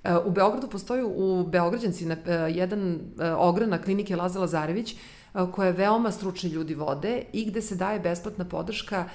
Uh, 0.03 0.25
u 0.25 0.31
Beogradu 0.31 0.67
postoji 0.67 1.03
u 1.03 1.45
Beograđanci 1.47 2.05
uh, 2.05 2.11
jedan 2.49 2.93
uh, 2.93 2.99
ogranak 3.37 3.83
klinike 3.83 4.15
Laza 4.15 4.39
Lazarević 4.39 4.95
koje 5.51 5.71
veoma 5.71 6.11
stručni 6.11 6.49
ljudi 6.49 6.73
vode 6.73 7.23
i 7.33 7.45
gde 7.45 7.61
se 7.61 7.75
daje 7.75 7.99
besplatna 7.99 8.45
podrška 8.45 9.09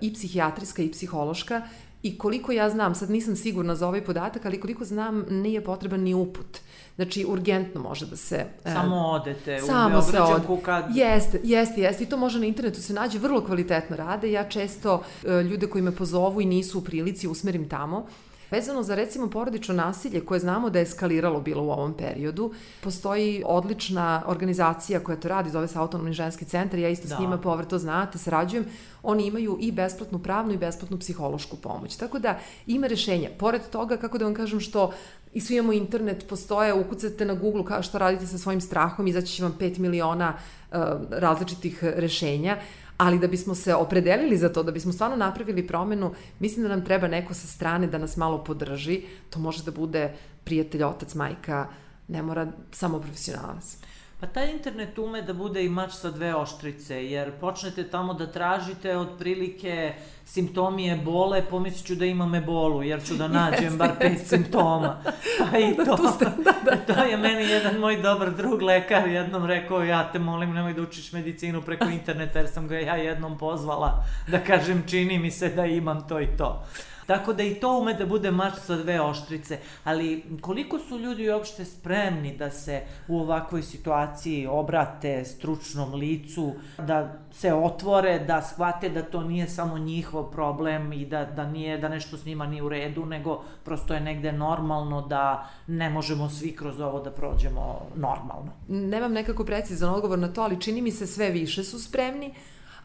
i 0.00 0.14
psihijatrijska 0.14 0.82
i 0.82 0.90
psihološka 0.90 1.62
i 2.02 2.18
koliko 2.18 2.52
ja 2.52 2.70
znam, 2.70 2.94
sad 2.94 3.10
nisam 3.10 3.36
sigurna 3.36 3.74
za 3.74 3.88
ovaj 3.88 4.04
podatak, 4.04 4.46
ali 4.46 4.60
koliko 4.60 4.84
znam 4.84 5.24
nije 5.30 5.64
potreban 5.64 6.00
ni 6.00 6.14
uput. 6.14 6.58
Znači, 6.96 7.24
urgentno 7.28 7.80
može 7.80 8.06
da 8.06 8.16
se... 8.16 8.44
Samo 8.64 8.96
odete 8.96 9.60
samo 9.60 9.98
u 9.98 10.02
Beograđanku 10.12 10.56
kad... 10.56 10.96
Jeste, 10.96 11.40
jeste, 11.44 11.80
jeste. 11.80 12.04
I 12.04 12.06
to 12.06 12.16
može 12.16 12.38
na 12.38 12.46
internetu 12.46 12.82
se 12.82 12.92
nađe, 12.92 13.18
vrlo 13.18 13.40
kvalitetno 13.40 13.96
rade. 13.96 14.32
Ja 14.32 14.48
često 14.48 15.02
ljude 15.50 15.66
koji 15.66 15.82
me 15.82 15.96
pozovu 15.96 16.40
i 16.40 16.46
nisu 16.46 16.78
u 16.78 16.82
prilici 16.82 17.28
usmerim 17.28 17.68
tamo. 17.68 18.06
Vezano 18.54 18.82
za 18.82 18.94
recimo 18.94 19.30
porodično 19.30 19.74
nasilje 19.74 20.20
koje 20.20 20.40
znamo 20.40 20.70
da 20.70 20.78
je 20.78 20.82
eskaliralo 20.82 21.40
bilo 21.40 21.62
u 21.62 21.70
ovom 21.70 21.94
periodu, 21.96 22.52
postoji 22.80 23.42
odlična 23.46 24.22
organizacija 24.26 25.00
koja 25.00 25.16
to 25.16 25.28
radi, 25.28 25.50
zove 25.50 25.68
se 25.68 25.78
Autonomni 25.78 26.12
ženski 26.12 26.44
centar, 26.44 26.78
ja 26.78 26.88
isto 26.88 27.08
da. 27.08 27.16
s 27.16 27.18
njima 27.18 27.38
povrto 27.38 27.78
znate, 27.78 28.18
sarađujem, 28.18 28.66
oni 29.02 29.26
imaju 29.26 29.56
i 29.60 29.72
besplatnu 29.72 30.18
pravnu 30.18 30.54
i 30.54 30.56
besplatnu 30.56 30.98
psihološku 30.98 31.56
pomoć. 31.56 31.96
Tako 31.96 32.18
da 32.18 32.38
ima 32.66 32.86
rešenja. 32.86 33.30
Pored 33.38 33.62
toga, 33.70 33.96
kako 33.96 34.18
da 34.18 34.24
vam 34.24 34.34
kažem 34.34 34.60
što 34.60 34.92
i 35.32 35.40
svi 35.40 35.56
imamo 35.56 35.72
internet, 35.72 36.28
postoje, 36.28 36.74
ukucate 36.74 37.24
na 37.24 37.34
Google 37.34 37.64
kao 37.64 37.82
što 37.82 37.98
radite 37.98 38.26
sa 38.26 38.38
svojim 38.38 38.60
strahom, 38.60 39.06
izaći 39.06 39.32
će 39.32 39.42
vam 39.42 39.56
5 39.60 39.78
miliona 39.78 40.34
uh, 40.34 40.78
različitih 41.10 41.84
rešenja 41.84 42.56
ali 42.96 43.18
da 43.18 43.26
bismo 43.26 43.54
se 43.54 43.74
opredelili 43.74 44.36
za 44.36 44.48
to, 44.48 44.62
da 44.62 44.72
bismo 44.72 44.92
stvarno 44.92 45.16
napravili 45.16 45.66
promenu, 45.66 46.14
mislim 46.38 46.62
da 46.62 46.68
nam 46.68 46.84
treba 46.84 47.08
neko 47.08 47.34
sa 47.34 47.46
strane 47.46 47.86
da 47.86 47.98
nas 47.98 48.16
malo 48.16 48.44
podrži, 48.44 49.02
to 49.30 49.38
može 49.38 49.64
da 49.64 49.70
bude 49.70 50.12
prijatelj, 50.44 50.84
otac, 50.84 51.14
majka, 51.14 51.66
ne 52.08 52.22
mora 52.22 52.52
samo 52.72 53.00
profesionalac. 53.00 53.76
Pa 54.24 54.30
taj 54.30 54.50
internet 54.50 54.98
ume 54.98 55.22
da 55.22 55.32
bude 55.32 55.64
i 55.64 55.68
mač 55.68 55.92
sa 55.92 56.10
dve 56.10 56.34
oštrice, 56.34 56.96
jer 57.04 57.32
počnete 57.40 57.82
tamo 57.88 58.14
da 58.14 58.26
tražite 58.26 58.96
otprilike 58.96 59.94
simptomi 60.24 60.90
ebole, 60.90 61.42
pomislit 61.50 61.86
ću 61.86 61.94
da 61.94 62.04
imam 62.04 62.34
ebolu, 62.34 62.82
jer 62.82 63.04
ću 63.04 63.14
da 63.14 63.28
nađem 63.38 63.64
jeste, 63.64 63.78
bar 63.78 63.90
pet 64.00 64.26
simptoma. 64.26 64.96
Pa 65.38 65.58
i 65.58 65.74
da, 65.76 65.84
to, 65.84 66.08
ste, 66.08 66.24
da, 66.24 66.54
da. 66.64 66.76
to 66.94 67.04
je 67.04 67.16
meni 67.16 67.42
jedan 67.42 67.78
moj 67.78 67.96
dobar 67.96 68.30
drug 68.30 68.62
lekar 68.62 69.08
jednom 69.08 69.46
rekao, 69.46 69.82
ja 69.82 70.12
te 70.12 70.18
molim 70.18 70.52
nemoj 70.52 70.72
da 70.72 70.82
učiš 70.82 71.12
medicinu 71.12 71.62
preko 71.62 71.84
interneta, 71.84 72.38
jer 72.38 72.48
sam 72.48 72.68
ga 72.68 72.78
ja 72.78 72.96
jednom 72.96 73.38
pozvala 73.38 74.04
da 74.28 74.38
kažem 74.38 74.84
čini 74.86 75.18
mi 75.18 75.30
se 75.30 75.48
da 75.48 75.66
imam 75.66 76.08
to 76.08 76.20
i 76.20 76.26
to. 76.38 76.64
Tako 77.06 77.32
da 77.32 77.42
i 77.42 77.54
to 77.54 77.78
ume 77.78 77.94
da 77.94 78.06
bude 78.06 78.30
mač 78.30 78.54
sa 78.54 78.76
dve 78.76 79.00
oštrice, 79.00 79.58
ali 79.84 80.24
koliko 80.40 80.78
su 80.78 80.98
ljudi 80.98 81.30
uopšte 81.30 81.64
spremni 81.64 82.36
da 82.36 82.50
se 82.50 82.82
u 83.08 83.20
ovakvoj 83.20 83.62
situaciji 83.62 84.46
obrate 84.46 85.24
stručnom 85.24 85.94
licu, 85.94 86.52
da 86.78 87.18
se 87.32 87.54
otvore, 87.54 88.18
da 88.18 88.42
shvate 88.42 88.88
da 88.88 89.02
to 89.02 89.22
nije 89.22 89.48
samo 89.48 89.78
njihov 89.78 90.30
problem 90.30 90.92
i 90.92 91.06
da, 91.06 91.24
da, 91.24 91.46
nije, 91.46 91.78
da 91.78 91.88
nešto 91.88 92.16
s 92.16 92.24
njima 92.24 92.46
nije 92.46 92.62
u 92.62 92.68
redu, 92.68 93.06
nego 93.06 93.42
prosto 93.64 93.94
je 93.94 94.00
negde 94.00 94.32
normalno 94.32 95.02
da 95.02 95.48
ne 95.66 95.90
možemo 95.90 96.28
svi 96.28 96.56
kroz 96.56 96.80
ovo 96.80 97.00
da 97.00 97.10
prođemo 97.10 97.80
normalno. 97.96 98.52
Nemam 98.68 99.12
nekako 99.12 99.44
precizan 99.44 99.94
odgovor 99.94 100.18
na 100.18 100.32
to, 100.32 100.42
ali 100.42 100.60
čini 100.60 100.82
mi 100.82 100.90
se 100.90 101.06
sve 101.06 101.30
više 101.30 101.64
su 101.64 101.78
spremni, 101.78 102.34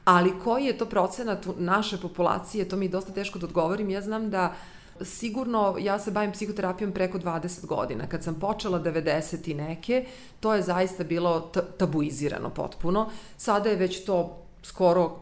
ali 0.06 0.40
koji 0.44 0.66
je 0.66 0.78
to 0.78 0.86
procenat 0.86 1.48
naše 1.58 1.98
populacije, 1.98 2.70
to 2.70 2.78
mi 2.78 2.86
je 2.86 2.90
dosta 2.90 3.14
teško 3.14 3.40
da 3.40 3.46
odgovorim. 3.46 3.90
Ja 3.90 4.02
znam 4.02 4.30
da 4.30 4.54
sigurno 5.02 5.76
ja 5.80 6.00
se 6.00 6.12
bavim 6.12 6.32
psihoterapijom 6.32 6.92
preko 6.92 7.20
20 7.20 7.66
godina. 7.66 8.08
Kad 8.08 8.24
sam 8.24 8.36
počela 8.36 8.80
90 8.84 9.52
i 9.52 9.54
neke, 9.54 10.06
to 10.40 10.54
je 10.54 10.62
zaista 10.62 11.04
bilo 11.04 11.52
tabuizirano 11.78 12.50
potpuno. 12.50 13.10
Sada 13.38 13.70
je 13.70 13.76
već 13.76 14.06
to 14.06 14.38
skoro 14.64 15.20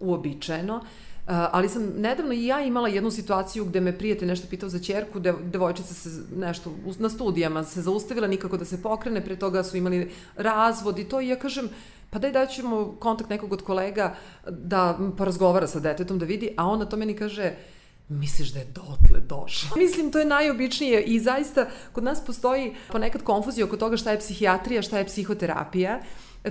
uobičajeno. 0.00 0.76
Uh, 0.76 1.34
ali 1.52 1.68
sam 1.68 1.82
nedavno 1.96 2.32
i 2.32 2.46
ja 2.46 2.64
imala 2.64 2.88
jednu 2.88 3.10
situaciju 3.10 3.64
gde 3.64 3.80
me 3.80 3.98
prijatelj 3.98 4.28
nešto 4.28 4.46
pitao 4.50 4.68
za 4.68 4.78
čerku, 4.78 5.20
de, 5.20 5.34
devojčica 5.42 5.94
se 5.94 6.10
nešto 6.36 6.72
na 6.98 7.08
studijama 7.08 7.64
se 7.64 7.82
zaustavila 7.82 8.26
nikako 8.26 8.56
da 8.56 8.64
se 8.64 8.82
pokrene, 8.82 9.24
pre 9.24 9.36
toga 9.36 9.62
su 9.64 9.76
imali 9.76 10.10
razvod 10.36 10.98
i 10.98 11.04
to 11.04 11.20
i 11.20 11.28
ja 11.28 11.36
kažem, 11.36 11.68
pa 12.10 12.18
daj 12.18 12.32
daćemo 12.32 12.96
kontakt 12.98 13.30
nekog 13.30 13.52
od 13.52 13.62
kolega 13.62 14.14
da 14.48 14.98
porazgovara 15.16 15.66
sa 15.66 15.80
detetom 15.80 16.18
da 16.18 16.24
vidi, 16.24 16.54
a 16.56 16.66
on 16.66 16.78
na 16.78 16.84
to 16.84 16.96
meni 16.96 17.16
kaže, 17.16 17.54
misliš 18.08 18.52
da 18.52 18.58
je 18.58 18.64
dotle 18.64 19.20
došlo? 19.20 19.76
Mislim, 19.82 20.12
to 20.12 20.18
je 20.18 20.24
najobičnije 20.24 21.02
i 21.02 21.20
zaista 21.20 21.66
kod 21.92 22.04
nas 22.04 22.24
postoji 22.24 22.74
ponekad 22.92 23.22
konfuzija 23.22 23.66
oko 23.66 23.76
toga 23.76 23.96
šta 23.96 24.10
je 24.10 24.18
psihijatrija, 24.18 24.82
šta 24.82 24.98
je 24.98 25.06
psihoterapija. 25.06 26.00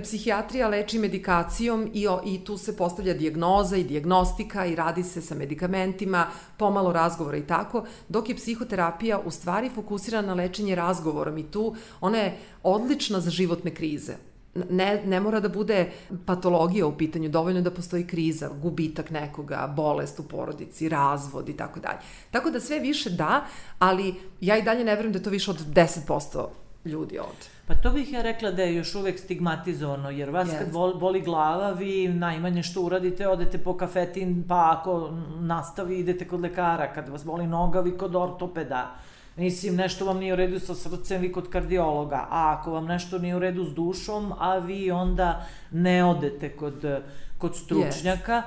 Psihijatrija 0.02 0.68
leči 0.68 0.98
medikacijom 0.98 1.90
i, 1.94 2.06
o, 2.08 2.20
i 2.26 2.44
tu 2.44 2.58
se 2.58 2.76
postavlja 2.76 3.14
diagnoza 3.14 3.76
i 3.76 3.84
diagnostika 3.84 4.66
i 4.66 4.74
radi 4.74 5.02
se 5.02 5.22
sa 5.22 5.34
medikamentima, 5.34 6.26
pomalo 6.56 6.92
razgovora 6.92 7.36
i 7.36 7.46
tako, 7.46 7.84
dok 8.08 8.28
je 8.28 8.36
psihoterapija 8.36 9.18
u 9.18 9.30
stvari 9.30 9.70
fokusirana 9.74 10.28
na 10.28 10.34
lečenje 10.34 10.74
razgovorom 10.74 11.38
i 11.38 11.50
tu 11.50 11.74
ona 12.00 12.18
je 12.18 12.38
odlična 12.62 13.20
za 13.20 13.30
životne 13.30 13.74
krize 13.74 14.27
ne, 14.54 15.02
ne 15.06 15.20
mora 15.20 15.40
da 15.40 15.48
bude 15.48 15.90
patologija 16.26 16.86
u 16.86 16.96
pitanju, 16.96 17.28
dovoljno 17.28 17.60
da 17.60 17.70
postoji 17.70 18.06
kriza, 18.06 18.48
gubitak 18.62 19.10
nekoga, 19.10 19.72
bolest 19.76 20.20
u 20.20 20.22
porodici, 20.22 20.88
razvod 20.88 21.48
i 21.48 21.56
tako 21.56 21.80
dalje. 21.80 21.98
Tako 22.30 22.50
da 22.50 22.60
sve 22.60 22.80
više 22.80 23.10
da, 23.10 23.44
ali 23.78 24.14
ja 24.40 24.58
i 24.58 24.62
dalje 24.62 24.84
ne 24.84 24.94
verujem 24.94 25.12
da 25.12 25.18
je 25.18 25.22
to 25.22 25.30
više 25.30 25.50
od 25.50 25.66
10% 25.74 26.46
ljudi 26.84 27.18
ovde. 27.18 27.46
Pa 27.66 27.74
to 27.74 27.90
bih 27.90 28.12
ja 28.12 28.22
rekla 28.22 28.50
da 28.50 28.62
je 28.62 28.74
još 28.74 28.94
uvek 28.94 29.18
stigmatizovano, 29.18 30.10
jer 30.10 30.30
vas 30.30 30.48
yes. 30.48 30.58
kad 30.58 30.72
boli 31.00 31.20
glava, 31.20 31.72
vi 31.72 32.08
najmanje 32.08 32.62
što 32.62 32.82
uradite, 32.82 33.28
odete 33.28 33.58
po 33.58 33.76
kafetin, 33.76 34.44
pa 34.48 34.78
ako 34.78 35.10
nastavi 35.40 35.98
idete 35.98 36.28
kod 36.28 36.40
lekara, 36.40 36.92
kad 36.92 37.08
vas 37.08 37.24
boli 37.24 37.46
noga, 37.46 37.80
vi 37.80 37.98
kod 37.98 38.16
ortopeda 38.16 38.96
Mislim, 39.38 39.76
nešto 39.76 40.04
vam 40.04 40.18
nije 40.18 40.32
u 40.32 40.36
redu 40.36 40.58
sa 40.58 40.74
srcem, 40.74 41.20
vi 41.20 41.32
kod 41.32 41.50
kardiologa, 41.50 42.26
a 42.30 42.56
ako 42.58 42.72
vam 42.72 42.86
nešto 42.86 43.18
nije 43.18 43.36
u 43.36 43.38
redu 43.38 43.64
s 43.64 43.74
dušom, 43.74 44.32
a 44.38 44.58
vi 44.58 44.90
onda 44.90 45.46
ne 45.70 46.04
odete 46.04 46.56
kod, 46.56 47.02
kod 47.38 47.56
stručnjaka, 47.56 48.32
yes. 48.32 48.42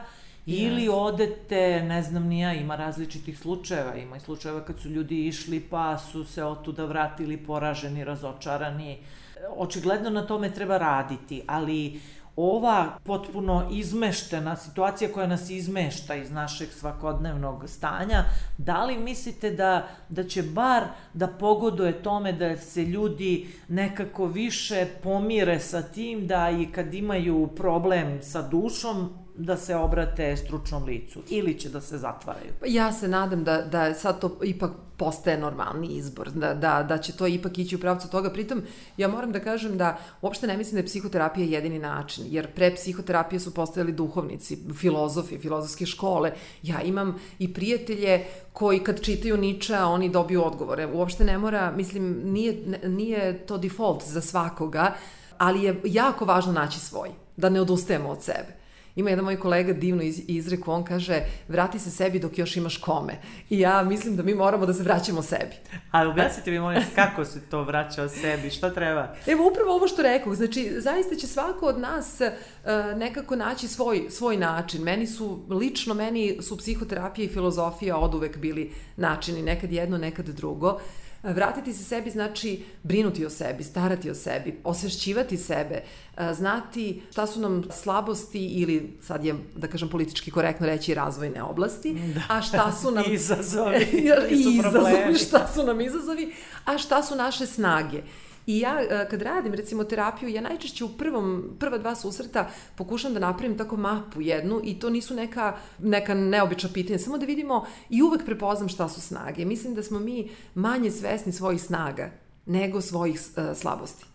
ili 0.45 0.88
yes. 0.88 0.91
odete, 0.91 1.84
ne 1.84 2.04
znam 2.04 2.27
nija, 2.27 2.54
ima 2.54 2.75
različitih 2.75 3.39
slučajeva, 3.39 3.95
ima 3.95 4.17
i 4.17 4.19
slučajeva 4.19 4.65
kad 4.65 4.80
su 4.80 4.89
ljudi 4.89 5.27
išli 5.27 5.60
pa 5.60 5.97
su 5.97 6.23
se 6.23 6.43
otuda 6.43 6.86
vratili 6.86 7.38
poraženi, 7.38 8.04
razočarani. 8.04 8.97
Očigledno 9.58 10.10
na 10.10 10.27
tome 10.27 10.54
treba 10.54 10.77
raditi, 10.77 11.41
ali 11.47 12.01
ova 12.36 12.98
potpuno 13.04 13.67
izmeštena 13.72 14.56
situacija 14.56 15.12
koja 15.13 15.28
nas 15.28 15.50
izmešta 15.50 16.15
iz 16.15 16.32
našeg 16.32 16.70
svakodnevnog 16.72 17.70
stanja, 17.70 18.24
da 18.58 18.86
li 18.86 18.98
mislite 18.98 19.52
da, 19.52 19.88
da 20.10 20.24
će 20.24 20.44
bar 20.44 20.84
da 21.13 21.28
pogoduje 21.28 22.04
tome 22.04 22.34
da 22.34 22.58
se 22.58 22.86
ljudi 22.86 23.48
nekako 23.67 24.26
više 24.26 24.86
pomire 25.04 25.60
sa 25.60 25.82
tim 25.82 26.28
da 26.28 26.50
i 26.50 26.72
kad 26.72 26.94
imaju 26.94 27.50
problem 27.56 28.20
sa 28.22 28.41
dušom, 28.41 29.21
da 29.36 29.58
se 29.58 29.76
obrate 29.76 30.38
stručnom 30.38 30.84
licu 30.84 31.22
ili 31.30 31.60
će 31.60 31.70
da 31.70 31.82
se 31.82 31.98
zatvaraju? 31.98 32.54
Ja 32.65 32.91
se 32.91 33.08
nadam 33.08 33.44
da, 33.44 33.62
da 33.62 33.94
sad 33.94 34.20
to 34.20 34.39
ipak 34.44 34.72
postaje 34.98 35.38
normalni 35.38 35.88
izbor, 35.88 36.30
da, 36.32 36.54
da, 36.54 36.84
da 36.84 36.98
će 36.98 37.13
to 37.13 37.28
ipak 37.28 37.58
ići 37.58 37.76
u 37.76 37.80
pravcu 37.80 38.10
toga. 38.10 38.30
Pritom, 38.30 38.62
ja 38.98 39.08
moram 39.08 39.32
da 39.32 39.39
kažem 39.39 39.78
da 39.78 39.98
uopšte 40.22 40.48
ne 40.48 40.58
mislim 40.58 40.76
da 40.76 40.80
je 40.80 40.86
psihoterapija 40.86 41.48
jedini 41.48 41.80
način, 41.80 42.26
jer 42.28 42.52
pre 42.54 42.76
psihoterapije 42.76 43.39
su 43.39 43.54
postojali 43.54 43.91
duhovnici, 43.91 44.58
filozofi, 44.80 45.38
filozofske 45.38 45.86
škole. 45.86 46.32
Ja 46.63 46.82
imam 46.82 47.20
i 47.39 47.54
prijatelje 47.54 48.26
koji 48.54 48.80
kad 48.80 49.02
čitaju 49.02 49.38
Niča, 49.38 49.86
oni 49.86 50.10
dobiju 50.10 50.46
odgovore. 50.46 50.86
Uopšte 50.86 51.24
ne 51.24 51.38
mora, 51.38 51.72
mislim, 51.72 52.22
nije, 52.24 52.80
nije 52.88 53.46
to 53.46 53.58
default 53.58 54.04
za 54.04 54.22
svakoga, 54.22 54.94
ali 55.38 55.63
je 55.63 55.82
jako 55.84 56.26
važno 56.26 56.52
naći 56.54 56.80
svoj. 56.80 57.10
da 57.38 57.50
ne 57.50 57.62
odustajemo 57.62 58.10
od 58.10 58.24
sebe. 58.24 58.61
Ima 58.95 59.10
jedan 59.10 59.25
moj 59.25 59.39
kolega 59.39 59.73
divno 59.73 60.04
iz, 60.04 60.21
izreku, 60.27 60.71
on 60.71 60.84
kaže 60.84 61.21
vrati 61.47 61.80
se 61.80 61.91
sebi 61.91 62.19
dok 62.19 62.38
još 62.38 62.58
imaš 62.58 62.77
kome. 62.77 63.13
I 63.49 63.60
ja 63.60 63.84
mislim 63.84 64.15
da 64.15 64.23
mi 64.23 64.34
moramo 64.34 64.65
da 64.65 64.73
se 64.73 64.84
vraćamo 64.84 65.21
sebi. 65.21 65.56
A 65.91 66.08
objasnite 66.08 66.51
mi 66.51 66.60
molim 66.60 66.84
kako 66.95 67.25
se 67.25 67.41
to 67.49 67.63
vraća 67.63 68.04
o 68.04 68.10
sebi, 68.10 68.49
šta 68.49 68.73
treba? 68.73 69.15
Evo 69.27 69.47
upravo 69.47 69.75
ovo 69.75 69.88
što 69.88 70.01
rekao, 70.01 70.36
znači 70.36 70.73
zaista 70.77 71.15
će 71.15 71.27
svako 71.27 71.65
od 71.65 71.80
nas 71.80 72.21
uh, 72.21 72.97
nekako 72.97 73.36
naći 73.36 73.67
svoj, 73.67 74.06
svoj 74.10 74.38
način. 74.38 74.82
Meni 74.82 75.08
su, 75.08 75.39
lično 75.49 75.93
meni 75.93 76.38
su 76.41 76.58
psihoterapija 76.58 77.25
i 77.25 77.34
filozofija 77.34 77.97
od 77.97 78.15
uvek 78.15 78.38
bili 78.38 78.71
načini, 78.97 79.41
nekad 79.41 79.71
jedno, 79.71 79.97
nekad 79.97 80.25
drugo. 80.25 80.69
Uh, 80.69 80.82
Vratiti 81.24 81.74
se 81.74 81.84
sebi 81.84 82.10
znači 82.10 82.64
brinuti 82.84 83.26
o 83.26 83.30
sebi, 83.30 83.64
starati 83.64 84.10
o 84.10 84.16
sebi, 84.16 84.60
osvešćivati 84.64 85.38
sebe, 85.38 85.82
znati 86.34 87.02
šta 87.12 87.28
su 87.28 87.40
nam 87.40 87.64
slabosti 87.72 88.48
ili 88.48 88.98
sad 89.02 89.26
je, 89.26 89.36
da 89.56 89.68
kažem, 89.68 89.90
politički 89.90 90.32
korektno 90.32 90.68
reći 90.68 90.94
razvojne 90.94 91.44
oblasti, 91.44 91.94
da. 91.94 92.22
a 92.30 92.42
šta 92.42 92.72
su 92.72 92.92
nam... 92.92 93.04
izazovi. 93.14 93.78
I 94.32 94.58
izazovi, 94.58 95.16
šta 95.28 95.48
su 95.54 95.64
nam 95.64 95.82
izazovi, 95.82 96.34
a 96.66 96.78
šta 96.78 97.04
su 97.04 97.16
naše 97.16 97.46
snage. 97.46 98.02
I 98.45 98.60
ja 98.60 98.82
e, 98.82 99.08
kad 99.10 99.21
radim 99.21 99.54
recimo 99.54 99.84
terapiju, 99.84 100.30
ja 100.30 100.41
najčešće 100.41 100.86
u 100.86 100.89
prvom, 100.89 101.56
prva 101.60 101.77
dva 101.77 101.95
susreta 101.95 102.49
pokušam 102.75 103.13
da 103.13 103.19
napravim 103.19 103.58
tako 103.58 103.77
mapu 103.77 104.21
jednu 104.21 104.62
i 104.63 104.80
to 104.80 104.89
nisu 104.89 105.13
neka, 105.13 105.58
neka 105.80 106.13
neobična 106.13 106.69
pitanja, 106.73 106.99
samo 106.99 107.17
da 107.17 107.25
vidimo 107.25 107.65
i 107.89 108.01
uvek 108.01 108.25
prepoznam 108.25 108.69
šta 108.69 108.89
su 108.89 109.01
snage. 109.01 109.45
Mislim 109.45 109.75
da 109.75 109.84
smo 109.84 109.99
mi 109.99 110.30
manje 110.56 110.91
svesni 110.91 111.32
svojih 111.32 111.62
snaga 111.62 112.12
nego 112.45 112.82
svojih 112.82 113.21
uh, 113.38 113.58
slabosti. 113.58 114.06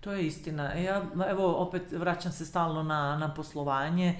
To 0.00 0.12
je 0.12 0.26
istina. 0.26 0.72
Ja, 0.74 1.04
evo, 1.30 1.52
opet 1.52 1.82
vraćam 1.92 2.32
se 2.32 2.46
stalno 2.46 2.82
na, 2.82 3.16
na 3.16 3.34
poslovanje. 3.34 4.08
E, 4.08 4.16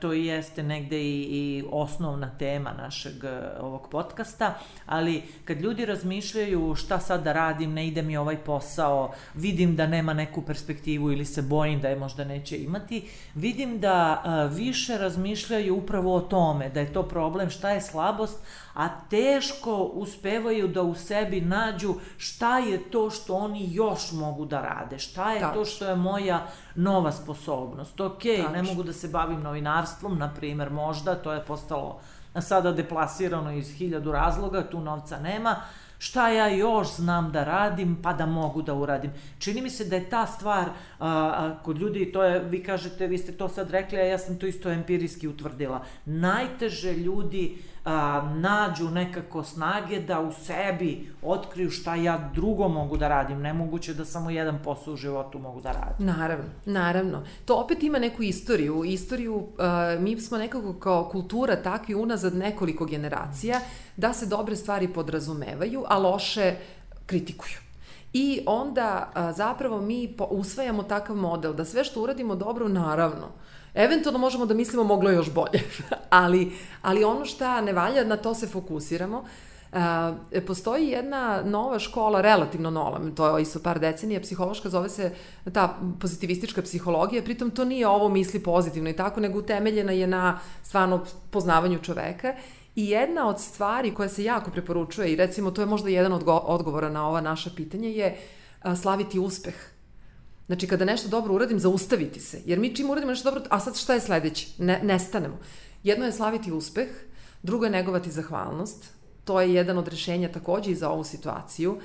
to 0.00 0.12
i 0.12 0.26
jeste 0.26 0.62
negde 0.62 1.00
i, 1.02 1.22
i 1.22 1.64
osnovna 1.70 2.30
tema 2.38 2.72
našeg 2.72 3.24
e, 3.24 3.60
ovog 3.60 3.88
podcasta, 3.90 4.54
ali 4.86 5.22
kad 5.44 5.60
ljudi 5.60 5.86
razmišljaju 5.86 6.74
šta 6.74 6.98
sad 6.98 7.22
da 7.22 7.32
radim, 7.32 7.72
ne 7.72 7.86
ide 7.86 8.02
mi 8.02 8.16
ovaj 8.16 8.36
posao, 8.36 9.12
vidim 9.34 9.76
da 9.76 9.86
nema 9.86 10.12
neku 10.12 10.42
perspektivu 10.42 11.12
ili 11.12 11.24
se 11.24 11.42
bojim 11.42 11.80
da 11.80 11.88
je 11.88 11.96
možda 11.96 12.24
neće 12.24 12.58
imati, 12.58 13.08
vidim 13.34 13.80
da 13.80 14.22
a, 14.24 14.44
e, 14.44 14.54
više 14.54 14.98
razmišljaju 14.98 15.76
upravo 15.76 16.14
o 16.14 16.20
tome, 16.20 16.68
da 16.68 16.80
je 16.80 16.92
to 16.92 17.02
problem, 17.02 17.50
šta 17.50 17.70
je 17.70 17.80
slabost, 17.80 18.38
a 18.74 18.88
teško 19.10 19.76
uspevaju 19.76 20.68
da 20.68 20.82
u 20.82 20.94
sebi 20.94 21.40
nađu 21.40 21.94
šta 22.16 22.58
je 22.58 22.90
to 22.90 23.10
što 23.10 23.34
oni 23.34 23.68
još 23.72 24.12
mogu 24.12 24.44
da 24.44 24.60
rade, 24.60 24.98
šta 24.98 25.32
je 25.32 25.40
Tačno. 25.40 25.54
to 25.54 25.64
što 25.64 25.84
je 25.84 25.96
moja 25.96 26.46
nova 26.74 27.12
sposobnost. 27.12 28.00
Ok, 28.00 28.22
Tačno. 28.22 28.52
ne 28.52 28.62
mogu 28.62 28.82
da 28.82 28.92
se 28.92 29.08
bavim 29.08 29.40
novinarstvom, 29.40 29.67
na 30.18 30.34
primer, 30.34 30.70
možda, 30.70 31.14
to 31.14 31.32
je 31.32 31.44
postalo 31.44 32.00
sada 32.40 32.72
deplasirano 32.72 33.52
iz 33.52 33.70
hiljadu 33.74 34.12
razloga, 34.12 34.62
tu 34.70 34.80
novca 34.80 35.20
nema, 35.20 35.56
šta 35.98 36.28
ja 36.28 36.48
još 36.48 36.96
znam 36.96 37.32
da 37.32 37.44
radim 37.44 37.98
pa 38.02 38.12
da 38.12 38.26
mogu 38.26 38.62
da 38.62 38.74
uradim. 38.74 39.12
Čini 39.38 39.60
mi 39.62 39.70
se 39.70 39.84
da 39.84 39.96
je 39.96 40.10
ta 40.10 40.26
stvar 40.26 40.64
a, 40.64 40.70
a, 40.98 41.58
kod 41.64 41.78
ljudi, 41.78 42.12
to 42.12 42.22
je, 42.22 42.38
vi 42.38 42.62
kažete, 42.62 43.06
vi 43.06 43.18
ste 43.18 43.32
to 43.32 43.48
sad 43.48 43.70
rekli, 43.70 43.98
a 43.98 44.04
ja 44.04 44.18
sam 44.18 44.38
to 44.38 44.46
isto 44.46 44.70
empirijski 44.70 45.28
utvrdila. 45.28 45.84
Najteže 46.04 46.92
ljudi 46.92 47.58
a, 47.88 48.22
nađu 48.34 48.90
nekako 48.90 49.44
snage 49.44 50.00
da 50.00 50.20
u 50.20 50.32
sebi 50.32 51.12
otkriju 51.22 51.70
šta 51.70 51.94
ja 51.94 52.30
drugo 52.34 52.68
mogu 52.68 52.96
da 52.96 53.08
radim. 53.08 53.40
Nemoguće 53.40 53.94
da 53.94 54.04
samo 54.04 54.30
jedan 54.30 54.58
posao 54.64 54.94
u 54.94 54.96
životu 54.96 55.38
mogu 55.38 55.60
da 55.60 55.72
radim. 55.72 56.06
Naravno, 56.06 56.44
naravno. 56.64 57.22
To 57.44 57.56
opet 57.56 57.82
ima 57.82 57.98
neku 57.98 58.22
istoriju. 58.22 58.84
Istoriju, 58.84 59.48
a, 59.58 59.96
mi 60.00 60.20
smo 60.20 60.38
nekako 60.38 60.72
kao 60.72 61.04
kultura 61.04 61.62
takvi 61.62 61.94
unazad 61.94 62.34
nekoliko 62.34 62.84
generacija 62.84 63.60
da 63.96 64.12
se 64.12 64.26
dobre 64.26 64.56
stvari 64.56 64.88
podrazumevaju, 64.88 65.84
a 65.88 65.98
loše 65.98 66.54
kritikuju. 67.06 67.56
I 68.12 68.40
onda 68.46 69.10
a, 69.14 69.32
zapravo 69.32 69.80
mi 69.80 70.16
usvajamo 70.30 70.82
takav 70.82 71.16
model 71.16 71.52
da 71.52 71.64
sve 71.64 71.84
što 71.84 72.02
uradimo 72.02 72.34
dobro, 72.34 72.68
naravno, 72.68 73.28
Eventualno 73.78 74.18
možemo 74.18 74.46
da 74.46 74.54
mislimo 74.54 74.84
moglo 74.84 75.10
još 75.10 75.30
bolje, 75.32 75.62
ali, 76.10 76.52
ali 76.82 77.04
ono 77.04 77.24
šta 77.24 77.60
ne 77.60 77.72
valja, 77.72 78.04
na 78.04 78.16
to 78.16 78.34
se 78.34 78.46
fokusiramo. 78.46 79.24
E, 80.32 80.40
postoji 80.40 80.88
jedna 80.88 81.42
nova 81.44 81.78
škola, 81.78 82.20
relativno 82.20 82.70
nova, 82.70 83.00
to 83.14 83.36
je 83.36 83.42
isto 83.42 83.60
par 83.62 83.78
decenija, 83.78 84.20
psihološka, 84.20 84.68
zove 84.68 84.88
se 84.88 85.12
ta 85.52 85.78
pozitivistička 86.00 86.62
psihologija, 86.62 87.22
pritom 87.22 87.50
to 87.50 87.64
nije 87.64 87.88
ovo 87.88 88.08
misli 88.08 88.40
pozitivno 88.40 88.90
i 88.90 88.96
tako, 88.96 89.20
nego 89.20 89.38
utemeljena 89.38 89.92
je 89.92 90.06
na 90.06 90.38
stvarno 90.62 91.04
poznavanju 91.30 91.78
čoveka 91.82 92.34
I 92.74 92.90
jedna 92.90 93.28
od 93.28 93.40
stvari 93.40 93.94
koja 93.94 94.08
se 94.08 94.24
jako 94.24 94.50
preporučuje 94.50 95.12
i 95.12 95.16
recimo 95.16 95.50
to 95.50 95.62
je 95.62 95.66
možda 95.66 95.90
jedan 95.90 96.12
od 96.12 96.22
odgovora 96.26 96.90
na 96.90 97.08
ova 97.08 97.20
naša 97.20 97.50
pitanja 97.56 97.88
je 97.88 98.16
slaviti 98.82 99.18
uspeh 99.18 99.77
Znači, 100.48 100.66
kada 100.66 100.84
nešto 100.84 101.08
dobro 101.08 101.34
uradim, 101.34 101.58
zaustaviti 101.58 102.20
se. 102.20 102.40
Jer 102.44 102.58
mi 102.58 102.74
čim 102.74 102.90
uradimo 102.90 103.12
nešto 103.12 103.30
dobro, 103.30 103.44
a 103.50 103.60
sad 103.60 103.76
šta 103.76 103.94
je 103.94 104.00
sledeće? 104.00 104.48
Ne, 104.58 104.80
nestanemo. 104.82 105.38
Jedno 105.82 106.04
je 106.04 106.12
slaviti 106.12 106.52
uspeh, 106.52 106.88
drugo 107.42 107.64
je 107.64 107.70
negovati 107.70 108.10
zahvalnost. 108.10 108.84
To 109.24 109.40
je 109.40 109.54
jedan 109.54 109.78
od 109.78 109.88
rešenja 109.88 110.32
takođe 110.32 110.70
i 110.70 110.74
za 110.74 110.90
ovu 110.90 111.04
situaciju. 111.04 111.78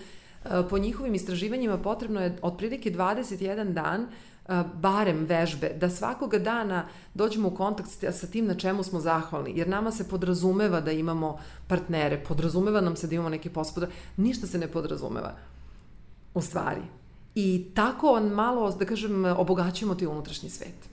E, 0.46 0.50
po 0.70 0.78
njihovim 0.78 1.16
istraživanjima 1.16 1.78
potrebno 1.78 2.22
je 2.22 2.38
otprilike 2.42 2.92
21 2.92 3.74
dan 3.74 4.02
e, 4.02 4.64
barem 4.74 5.26
vežbe, 5.26 5.74
da 5.80 5.90
svakoga 5.90 6.40
dana 6.40 6.88
dođemo 7.14 7.48
u 7.48 7.56
kontakt 7.56 7.90
sa 8.12 8.28
tim 8.28 8.46
na 8.46 8.56
čemu 8.56 8.84
smo 8.84 9.00
zahvalni, 9.00 9.54
jer 9.56 9.68
nama 9.68 9.92
se 9.92 10.08
podrazumeva 10.10 10.82
da 10.82 10.92
imamo 10.92 11.38
partnere, 11.68 12.24
podrazumeva 12.28 12.82
nam 12.82 12.96
se 12.96 13.08
da 13.08 13.16
imamo 13.16 13.30
neke 13.30 13.50
pospoda, 13.50 13.88
ništa 14.18 14.48
se 14.48 14.58
ne 14.58 14.68
podrazumeva. 14.68 15.36
U 16.34 16.42
stvari, 16.42 16.82
I 17.36 17.66
tako 17.76 18.12
on 18.12 18.24
malo, 18.24 18.72
da 18.72 18.86
kažem, 18.86 19.26
obogaćujemo 19.26 19.96
ti 19.96 20.08
unutrašnji 20.08 20.50
svet. 20.50 20.90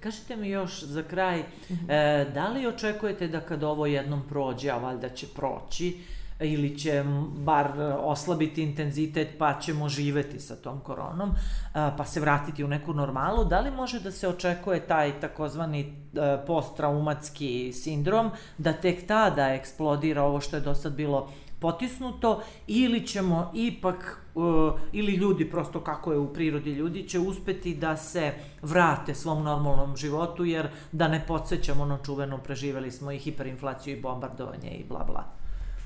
Kažite 0.00 0.36
mi 0.36 0.48
još 0.48 0.82
za 0.82 1.02
kraj, 1.02 1.40
mm 1.40 1.44
-hmm. 1.68 1.86
e, 1.88 2.30
da 2.34 2.48
li 2.48 2.66
očekujete 2.66 3.28
da 3.28 3.40
kad 3.40 3.62
ovo 3.62 3.86
jednom 3.86 4.22
prođe, 4.28 4.70
a 4.70 4.78
valjda 4.78 5.08
će 5.08 5.26
proći, 5.26 5.98
ili 6.40 6.78
će 6.78 7.04
bar 7.36 7.72
oslabiti 8.00 8.62
intenzitet 8.62 9.28
pa 9.38 9.58
ćemo 9.60 9.88
živeti 9.88 10.40
sa 10.40 10.56
tom 10.56 10.80
koronom, 10.80 11.30
pa 11.72 12.04
se 12.04 12.20
vratiti 12.20 12.64
u 12.64 12.68
neku 12.68 12.94
normalu, 12.94 13.44
da 13.44 13.60
li 13.60 13.70
može 13.70 14.00
da 14.00 14.10
se 14.10 14.28
očekuje 14.28 14.80
taj 14.80 15.20
takozvani 15.20 15.80
e, 15.80 16.46
posttraumatski 16.46 17.72
sindrom, 17.72 18.30
da 18.58 18.72
tek 18.72 19.06
tada 19.06 19.48
eksplodira 19.48 20.22
ovo 20.22 20.40
što 20.40 20.56
je 20.56 20.60
do 20.60 20.74
sad 20.74 20.92
bilo 20.92 21.30
potisnuto 21.60 22.42
ili 22.66 23.06
ćemo 23.06 23.52
ipak 23.54 24.18
uh, 24.34 24.44
ili 24.92 25.12
ljudi 25.12 25.50
prosto 25.50 25.80
kako 25.80 26.12
je 26.12 26.18
u 26.18 26.32
prirodi 26.32 26.72
ljudi 26.72 27.08
će 27.08 27.18
uspeti 27.18 27.74
da 27.74 27.96
se 27.96 28.32
vrate 28.62 29.14
svom 29.14 29.42
normalnom 29.42 29.96
životu 29.96 30.44
jer 30.44 30.68
da 30.92 31.08
ne 31.08 31.24
podsjećamo 31.28 31.82
ono 31.82 31.98
čuveno 32.04 32.38
preživeli 32.38 32.90
smo 32.90 33.12
i 33.12 33.18
hiperinflaciju 33.18 33.96
i 33.96 34.00
bombardovanje 34.00 34.70
i 34.70 34.84
bla 34.88 35.04
bla. 35.04 35.40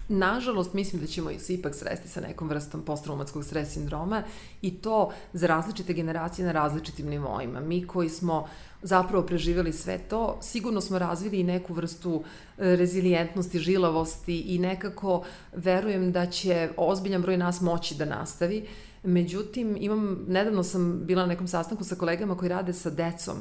Nažalost, 0.08 0.74
mislim 0.74 1.02
da 1.02 1.08
ćemo 1.08 1.30
se 1.38 1.54
ipak 1.54 1.74
sresti 1.74 2.08
sa 2.08 2.20
nekom 2.20 2.48
vrstom 2.48 2.82
posttraumatskog 2.82 3.44
stres 3.44 3.72
sindroma 3.72 4.22
i 4.62 4.74
to 4.74 5.10
za 5.32 5.46
različite 5.46 5.92
generacije 5.92 6.46
na 6.46 6.52
različitim 6.52 7.06
nivoima. 7.06 7.60
Mi 7.60 7.86
koji 7.86 8.08
smo 8.08 8.46
zapravo 8.84 9.26
preživeli 9.26 9.72
sve 9.72 9.98
to, 9.98 10.38
sigurno 10.42 10.80
smo 10.80 10.98
razvili 10.98 11.40
i 11.40 11.44
neku 11.44 11.74
vrstu 11.74 12.22
e, 12.22 12.76
rezilijentnosti, 12.76 13.58
žilavosti 13.58 14.40
i 14.40 14.58
nekako 14.58 15.24
verujem 15.52 16.12
da 16.12 16.26
će 16.26 16.68
ozbiljan 16.76 17.22
broj 17.22 17.36
nas 17.36 17.60
moći 17.60 17.94
da 17.94 18.04
nastavi. 18.04 18.66
Međutim, 19.02 19.76
imam, 19.80 20.24
nedavno 20.28 20.62
sam 20.62 21.00
bila 21.04 21.22
na 21.22 21.28
nekom 21.28 21.48
sastanku 21.48 21.84
sa 21.84 21.94
kolegama 21.94 22.36
koji 22.36 22.48
rade 22.48 22.72
sa 22.72 22.90
decom 22.90 23.36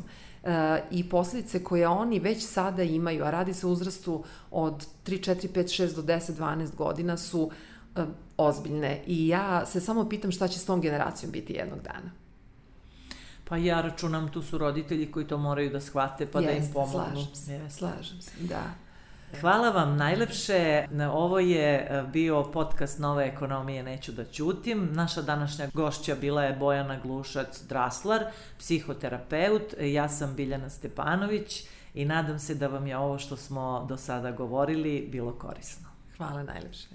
i 0.92 1.10
posledice 1.10 1.64
koje 1.64 1.88
oni 1.88 2.20
već 2.20 2.46
sada 2.46 2.84
imaju, 2.84 3.24
a 3.24 3.32
radi 3.32 3.54
se 3.54 3.68
o 3.68 3.70
uzrastu 3.70 4.24
od 4.52 4.88
3, 5.06 5.36
4, 5.36 5.48
5, 5.54 5.84
6 5.84 5.96
do 5.96 6.02
10, 6.02 6.32
12 6.34 6.76
godina 6.76 7.18
su 7.18 7.42
uh, 7.42 8.04
ozbiljne 8.38 9.04
i 9.08 9.28
ja 9.28 9.66
se 9.66 9.82
samo 9.82 10.10
pitam 10.10 10.32
šta 10.32 10.48
će 10.48 10.60
s 10.60 10.66
tom 10.66 10.82
generacijom 10.82 11.32
biti 11.32 11.54
jednog 11.54 11.80
dana. 11.82 12.23
Pa 13.46 13.58
ja 13.58 13.82
računam, 13.82 14.32
tu 14.32 14.42
su 14.42 14.58
roditelji 14.58 15.12
koji 15.12 15.28
to 15.28 15.38
moraju 15.38 15.70
da 15.70 15.82
shvate 15.82 16.26
pa 16.26 16.40
Jeste, 16.40 16.60
da 16.60 16.66
im 16.66 16.74
pomognu. 16.74 17.14
Slažem 17.14 17.36
se, 17.36 17.54
Jeste. 17.54 17.78
slažem 17.78 18.22
se, 18.22 18.32
da. 18.40 18.64
Hvala 19.42 19.70
vam 19.70 19.98
najlepše. 19.98 20.86
Ovo 21.12 21.40
je 21.40 21.74
e, 21.76 22.04
bio 22.14 22.44
podcast 22.44 23.00
Nove 23.00 23.26
ekonomije 23.26 23.84
Neću 23.84 24.12
da 24.12 24.26
ćutim. 24.26 24.90
Naša 24.92 25.22
današnja 25.22 25.68
gošća 25.74 26.16
bila 26.16 26.44
je 26.44 26.56
Bojana 26.56 27.00
Glušac-Draslar, 27.04 28.26
psihoterapeut. 28.60 29.74
Ja 29.82 30.10
sam 30.10 30.36
Biljana 30.36 30.70
Stepanović 30.70 31.64
i 31.94 32.06
nadam 32.06 32.40
se 32.40 32.56
da 32.56 32.68
vam 32.68 32.88
je 32.88 32.98
ovo 32.98 33.20
što 33.20 33.38
smo 33.38 33.86
do 33.90 33.98
sada 33.98 34.32
govorili 34.32 35.08
bilo 35.12 35.32
korisno. 35.34 35.88
Hvala 36.18 36.44
najlepše. 36.44 36.88